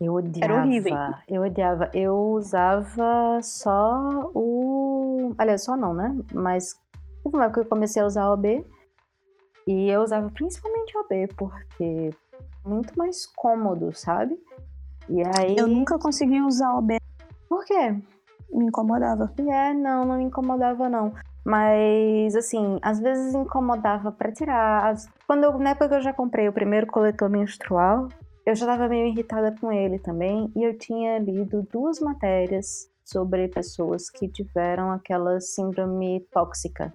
[0.00, 0.52] Eu odiava.
[0.52, 0.96] Era horrível.
[1.28, 1.90] Eu odiava.
[1.94, 5.32] Eu usava só o.
[5.38, 6.16] Aliás, só não, né?
[6.32, 6.74] Mas
[7.22, 8.66] teve uma época que eu comecei a usar o OB
[9.66, 12.10] e eu usava principalmente OB, porque
[12.64, 14.38] muito mais cômodo, sabe?
[15.08, 15.56] E aí.
[15.56, 16.98] Eu nunca consegui usar OB.
[17.48, 17.90] Por quê?
[18.52, 19.32] Me incomodava.
[19.38, 21.12] É, não, não me incomodava, não.
[21.44, 24.94] Mas, assim, às vezes incomodava para tirar.
[25.26, 28.08] Quando eu, na época que eu já comprei o primeiro coletor menstrual,
[28.46, 30.52] eu já estava meio irritada com ele também.
[30.54, 36.92] E eu tinha lido duas matérias sobre pessoas que tiveram aquela síndrome tóxica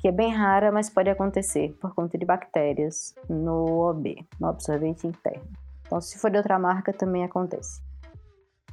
[0.00, 5.06] que é bem rara, mas pode acontecer por conta de bactérias no OB, no absorvente
[5.06, 5.46] interno.
[5.86, 7.82] Então, se for de outra marca, também acontece.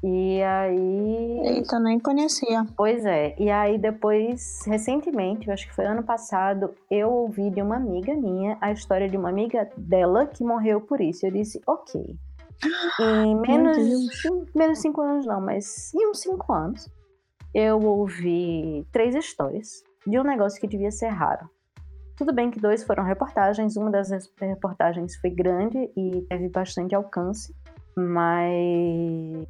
[0.04, 1.40] E aí.
[1.44, 2.66] Eita, nem conhecia.
[2.78, 3.36] Pois é.
[3.38, 8.14] E aí depois, recentemente, eu acho que foi ano passado, eu ouvi de uma amiga
[8.14, 11.26] minha a história de uma amiga dela que morreu por isso.
[11.26, 12.16] Eu disse, ok.
[13.02, 13.78] Em menos,
[14.56, 16.90] menos cinco anos não, mas em uns cinco anos,
[17.54, 21.50] eu ouvi três histórias de um negócio que devia ser raro.
[22.16, 24.10] Tudo bem que dois foram reportagens, uma das
[24.40, 27.54] reportagens foi grande e teve bastante alcance,
[27.96, 29.48] mas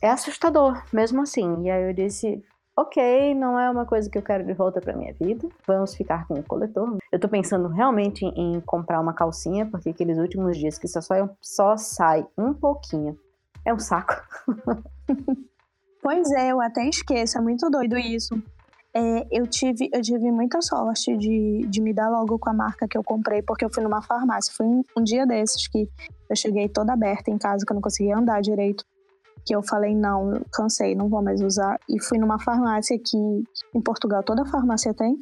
[0.00, 1.64] é assustador, mesmo assim.
[1.64, 2.40] E aí eu disse,
[2.76, 5.48] ok, não é uma coisa que eu quero de volta para minha vida.
[5.66, 6.98] Vamos ficar com o coletor.
[7.10, 11.28] Eu tô pensando realmente em, comprar uma calcinha, porque aqueles últimos dias que só, só,
[11.40, 13.18] só sai um pouquinho
[13.64, 14.14] é um saco.
[16.02, 18.40] pois é, eu até esqueço, é muito doido isso.
[18.96, 22.86] É, eu, tive, eu tive muita sorte de, de me dar logo com a marca
[22.86, 24.54] que eu comprei, porque eu fui numa farmácia.
[24.56, 25.88] Foi um, um dia desses que
[26.30, 28.84] eu cheguei toda aberta em casa, que eu não conseguia andar direito.
[29.44, 31.76] Que eu falei, não, cansei, não vou mais usar.
[31.88, 33.16] E fui numa farmácia que
[33.74, 35.20] em Portugal toda farmácia tem.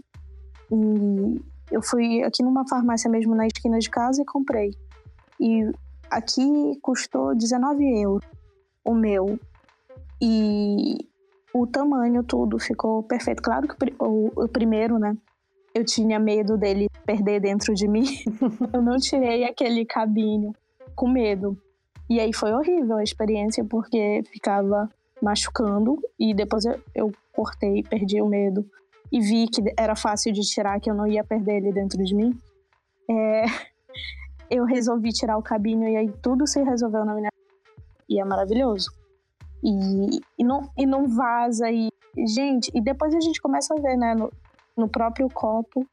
[0.70, 1.40] E
[1.70, 4.70] eu fui aqui numa farmácia mesmo na esquina de casa e comprei.
[5.40, 5.72] E
[6.10, 8.24] aqui custou 19 euros
[8.84, 9.38] o meu.
[10.20, 10.98] E
[11.54, 13.42] o tamanho, tudo ficou perfeito.
[13.42, 15.16] Claro que o, o primeiro, né?
[15.74, 18.04] Eu tinha medo dele perder dentro de mim.
[18.72, 20.54] eu não tirei aquele cabinho
[20.94, 21.56] com medo.
[22.08, 24.88] E aí foi horrível a experiência, porque ficava
[25.20, 25.98] machucando.
[26.18, 28.64] E depois eu, eu cortei, perdi o medo.
[29.10, 32.14] E vi que era fácil de tirar, que eu não ia perder ele dentro de
[32.14, 32.38] mim.
[33.10, 33.44] É,
[34.50, 37.28] eu resolvi tirar o cabinho e aí tudo se resolveu na minha
[38.08, 39.01] e é maravilhoso
[39.62, 41.70] e, e, não, e não vaza.
[41.70, 41.88] E,
[42.26, 44.32] gente, e depois a gente começa a ver, né, no,
[44.76, 45.86] no próprio copo,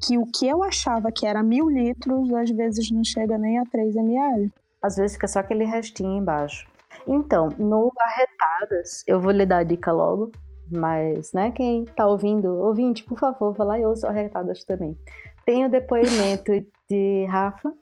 [0.00, 3.64] que o que eu achava que era mil litros, às vezes não chega nem a
[3.64, 4.52] 3 ml.
[4.82, 6.66] Às vezes fica só aquele restinho embaixo.
[7.06, 10.30] Então, no Arretadas, eu vou lhe dar a dica logo,
[10.70, 14.96] mas, né, quem tá ouvindo, ouvinte, por favor, vá lá e ouça Arretadas também.
[15.44, 16.52] Tem o depoimento
[16.88, 17.72] de Rafa,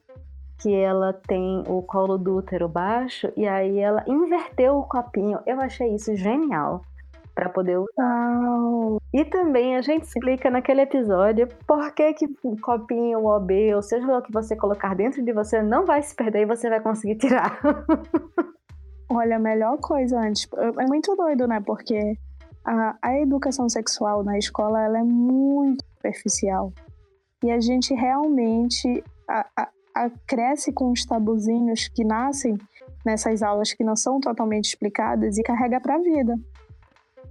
[0.59, 5.39] que ela tem o colo do útero baixo e aí ela inverteu o copinho.
[5.47, 6.83] Eu achei isso genial
[7.35, 8.99] para poder usar.
[9.13, 13.83] E também a gente explica naquele episódio por que, que o copinho, o OB, ou
[13.83, 16.69] seja lá o que você colocar dentro de você, não vai se perder e você
[16.69, 17.61] vai conseguir tirar.
[19.09, 20.49] Olha, a melhor coisa antes.
[20.57, 21.63] É muito doido, né?
[21.65, 22.19] Porque
[22.65, 26.73] a, a educação sexual na escola ela é muito superficial.
[27.45, 29.03] E a gente realmente.
[29.29, 29.69] A, a,
[30.27, 32.57] cresce com os tabuzinhos que nascem
[33.05, 36.39] nessas aulas que não são totalmente explicadas e carrega para a vida.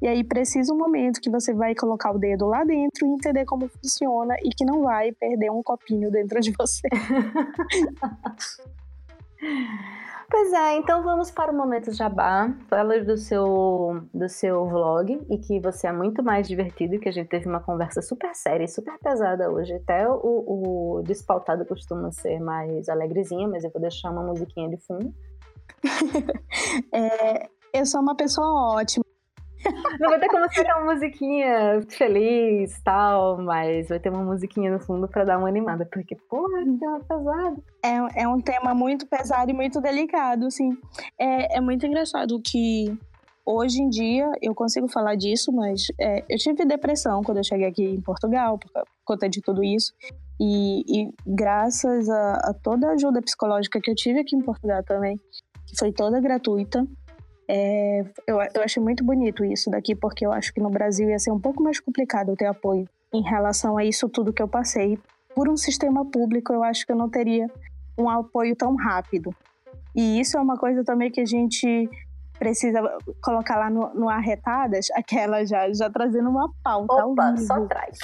[0.01, 3.45] E aí precisa um momento que você vai colocar o dedo lá dentro e entender
[3.45, 6.87] como funciona e que não vai perder um copinho dentro de você.
[10.29, 12.53] Pois é, então vamos para o momento jabá.
[12.69, 17.11] Fala do seu, do seu vlog e que você é muito mais divertido, que a
[17.11, 19.73] gente teve uma conversa super séria e super pesada hoje.
[19.73, 24.77] Até o, o despautado costuma ser mais alegrezinha, mas eu vou deixar uma musiquinha de
[24.77, 25.13] fundo.
[26.91, 29.06] é, eu sou uma pessoa ótima.
[29.99, 34.79] Não vai ter como ser uma musiquinha feliz tal, mas vai ter uma musiquinha no
[34.79, 37.63] fundo para dar uma animada, porque, porra, que tema pesado.
[37.83, 40.77] É, é um tema muito pesado e muito delicado, assim.
[41.19, 42.97] É, é muito engraçado que
[43.45, 47.67] hoje em dia eu consigo falar disso, mas é, eu tive depressão quando eu cheguei
[47.67, 49.93] aqui em Portugal, por, por conta de tudo isso.
[50.39, 54.83] E, e graças a, a, toda a ajuda psicológica que eu tive aqui em Portugal
[54.83, 55.17] também,
[55.65, 56.85] que foi toda gratuita,
[57.47, 61.19] é, eu, eu achei muito bonito isso daqui, porque eu acho que no Brasil ia
[61.19, 64.99] ser um pouco mais complicado ter apoio em relação a isso tudo que eu passei.
[65.33, 67.49] Por um sistema público, eu acho que eu não teria
[67.97, 69.33] um apoio tão rápido.
[69.95, 71.89] E isso é uma coisa também que a gente
[72.37, 72.81] precisa
[73.23, 77.05] colocar lá no, no Arretadas, aquela já, já trazendo uma pauta.
[77.05, 77.97] Opa, só traz.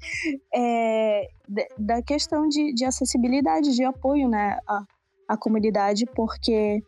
[0.54, 1.28] é,
[1.76, 4.84] da questão de, de acessibilidade, de apoio né, à,
[5.28, 6.82] à comunidade, porque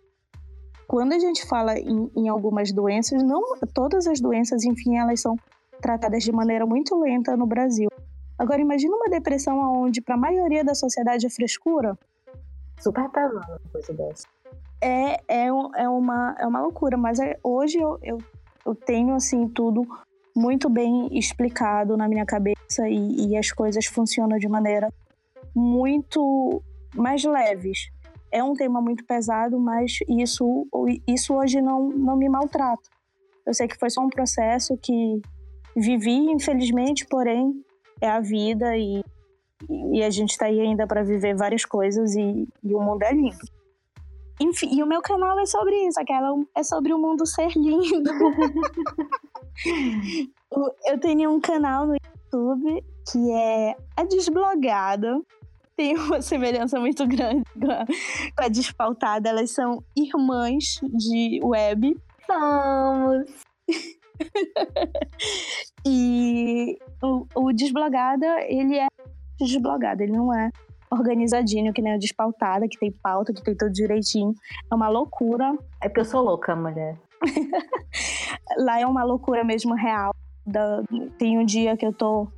[0.92, 5.38] quando a gente fala em, em algumas doenças, não todas as doenças, enfim, elas são
[5.80, 7.88] tratadas de maneira muito lenta no Brasil.
[8.38, 11.98] Agora, imagina uma depressão onde, para a maioria da sociedade, é frescura.
[12.78, 14.26] Super pesada uma coisa dessa.
[14.82, 18.18] É, é, é, uma, é uma loucura, mas é, hoje eu, eu,
[18.66, 19.86] eu, tenho, assim, tudo
[20.36, 24.92] muito bem explicado na minha cabeça e, e as coisas funcionam de maneira
[25.54, 26.62] muito
[26.94, 27.90] mais leves
[28.32, 30.66] é um tema muito pesado, mas isso,
[31.06, 32.90] isso hoje não, não me maltrata.
[33.46, 35.20] Eu sei que foi só um processo que
[35.76, 37.62] vivi, infelizmente, porém
[38.00, 39.04] é a vida e,
[39.92, 43.12] e a gente está aí ainda para viver várias coisas e, e, o mundo é
[43.12, 43.36] lindo.
[44.40, 48.10] Enfim, e o meu canal é sobre isso, aquela é sobre o mundo ser lindo.
[50.86, 55.20] eu tenho um canal no YouTube que é a Desblogada.
[55.76, 57.44] Tem uma semelhança muito grande
[58.36, 59.28] com a Despautada.
[59.28, 61.96] Elas são irmãs de web.
[62.26, 63.42] Somos!
[65.86, 68.86] e o, o Desblogada, ele é
[69.40, 70.50] desblogado, ele não é
[70.90, 74.34] organizadinho, que nem o Despautada, que tem pauta, que tem tudo direitinho.
[74.70, 75.56] É uma loucura.
[75.80, 76.98] É porque eu sou louca, mulher.
[78.58, 80.14] Lá é uma loucura mesmo real.
[80.44, 80.82] Da,
[81.18, 82.28] tem um dia que eu tô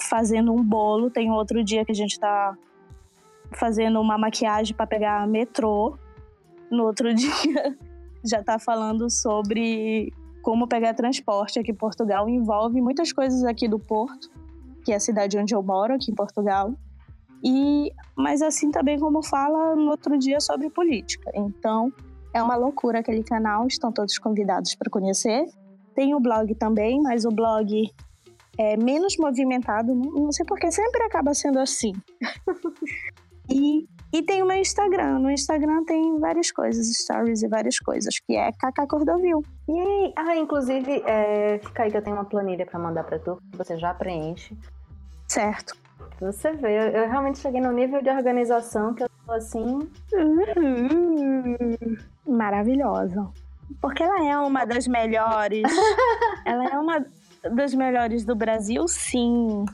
[0.00, 2.56] fazendo um bolo, tem outro dia que a gente tá
[3.52, 5.96] fazendo uma maquiagem para pegar metrô.
[6.70, 7.76] No outro dia
[8.24, 10.12] já tá falando sobre
[10.42, 12.28] como pegar transporte aqui em Portugal.
[12.28, 14.30] Envolve muitas coisas aqui do Porto,
[14.84, 16.72] que é a cidade onde eu moro, aqui em Portugal.
[17.44, 21.30] E, mas assim também como fala no outro dia sobre política.
[21.34, 21.92] Então,
[22.32, 25.44] é uma loucura aquele canal, estão todos convidados para conhecer.
[25.94, 27.90] Tem o blog também, mas o blog
[28.58, 31.92] é menos movimentado, não sei porque sempre acaba sendo assim.
[33.50, 35.18] e, e tem o meu Instagram.
[35.18, 39.42] No Instagram tem várias coisas, stories e várias coisas, que é Kaká Cordovil.
[39.68, 43.38] E ah, inclusive, é, fica aí que eu tenho uma planilha para mandar para tu,
[43.50, 44.56] que você já preenche.
[45.28, 45.74] Certo.
[46.20, 49.88] Você vê, eu, realmente cheguei no nível de organização que eu tô assim.
[50.14, 51.76] Uhum.
[52.26, 53.28] Maravilhosa.
[53.80, 55.62] Porque ela é uma das melhores.
[56.46, 57.04] ela é uma
[57.50, 59.64] das melhores do Brasil, sim.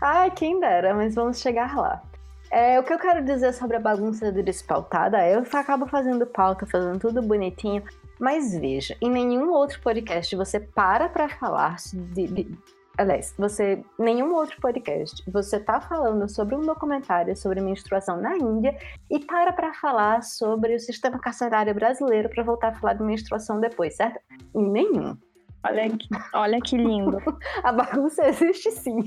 [0.00, 2.02] Ai, quem dera, mas vamos chegar lá.
[2.50, 6.26] É, o que eu quero dizer sobre a bagunça do Despautada é eu acabo fazendo
[6.26, 7.82] pauta, fazendo tudo bonitinho,
[8.20, 12.58] mas veja, em nenhum outro podcast você para pra falar de, de,
[12.96, 13.84] Aliás, você.
[13.98, 15.22] Nenhum outro podcast.
[15.28, 18.76] Você tá falando sobre um documentário sobre menstruação na Índia
[19.10, 23.58] e para pra falar sobre o sistema carcerário brasileiro para voltar a falar de menstruação
[23.58, 24.20] depois, certo?
[24.54, 25.16] Em nenhum.
[25.64, 27.18] Olha que, olha que lindo.
[27.62, 28.98] a bagunça existe sim.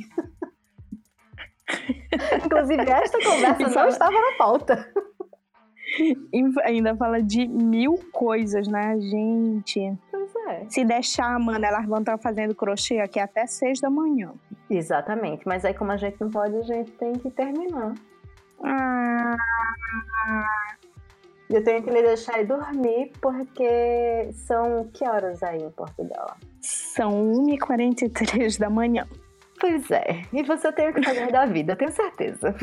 [2.45, 4.91] Inclusive, esta conversa não estava na pauta.
[5.99, 9.97] E ainda fala de mil coisas, né, gente?
[10.11, 10.65] Pois é.
[10.69, 14.33] Se deixar, mano, elas vão estar fazendo crochê aqui até seis da manhã.
[14.69, 15.47] Exatamente.
[15.47, 17.93] Mas aí, como a gente não pode, a gente tem que terminar.
[18.63, 19.35] Ah.
[21.49, 26.35] Eu tenho que me deixar ir dormir, porque são que horas aí em Portugal?
[26.59, 29.07] São 1h43 da manhã.
[29.59, 32.53] Pois é, e você tem o que fazer da vida, tenho certeza.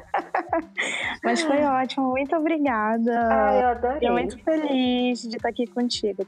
[1.22, 3.28] Mas foi ótimo, muito obrigada.
[3.30, 3.96] Ah, eu adorei.
[3.96, 6.26] Estou muito feliz de estar aqui contigo.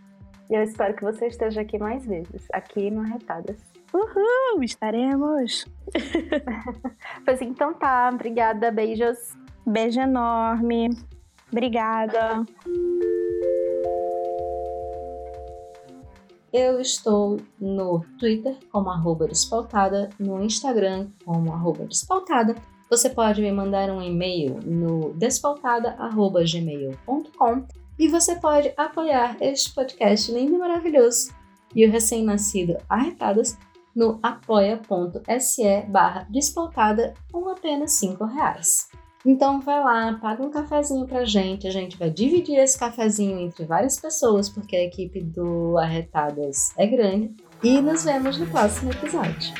[0.50, 3.56] E eu espero que você esteja aqui mais vezes, aqui no Arretadas.
[3.94, 5.66] Uhul, estaremos.
[7.24, 9.34] pois então tá, obrigada, beijos.
[9.66, 10.90] Beijo enorme.
[11.52, 12.44] Obrigada.
[16.52, 22.56] Eu estou no Twitter como arroba despautada, no Instagram como arroba despautada.
[22.90, 27.66] Você pode me mandar um e-mail no despautada.gmail.com
[27.98, 31.32] e você pode apoiar este podcast lindo e maravilhoso
[31.74, 33.56] e o recém-nascido Arretadas
[33.94, 38.90] no apoia.se barra despautada com apenas 5 reais.
[39.24, 41.66] Então vai lá, paga um cafezinho pra gente.
[41.66, 46.86] A gente vai dividir esse cafezinho entre várias pessoas, porque a equipe do Arretadas é
[46.86, 47.34] grande.
[47.62, 49.54] E nos vemos no próximo episódio.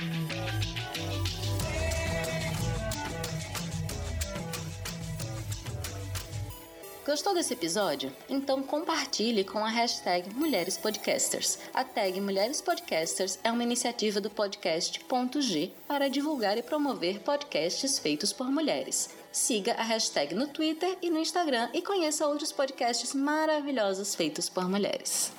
[7.06, 8.10] Gostou desse episódio?
[8.28, 11.58] Então compartilhe com a hashtag Mulheres Podcasters.
[11.74, 17.20] A tag Mulheres Podcasters é uma iniciativa do podcast Ponto G para divulgar e promover
[17.20, 19.21] podcasts feitos por mulheres.
[19.32, 24.68] Siga a hashtag no Twitter e no Instagram e conheça outros podcasts maravilhosos feitos por
[24.68, 25.32] mulheres.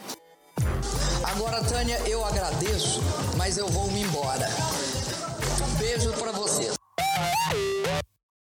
[1.24, 3.00] Agora, Tânia, eu agradeço,
[3.38, 4.48] mas eu vou me embora.
[5.80, 6.74] Beijo para vocês.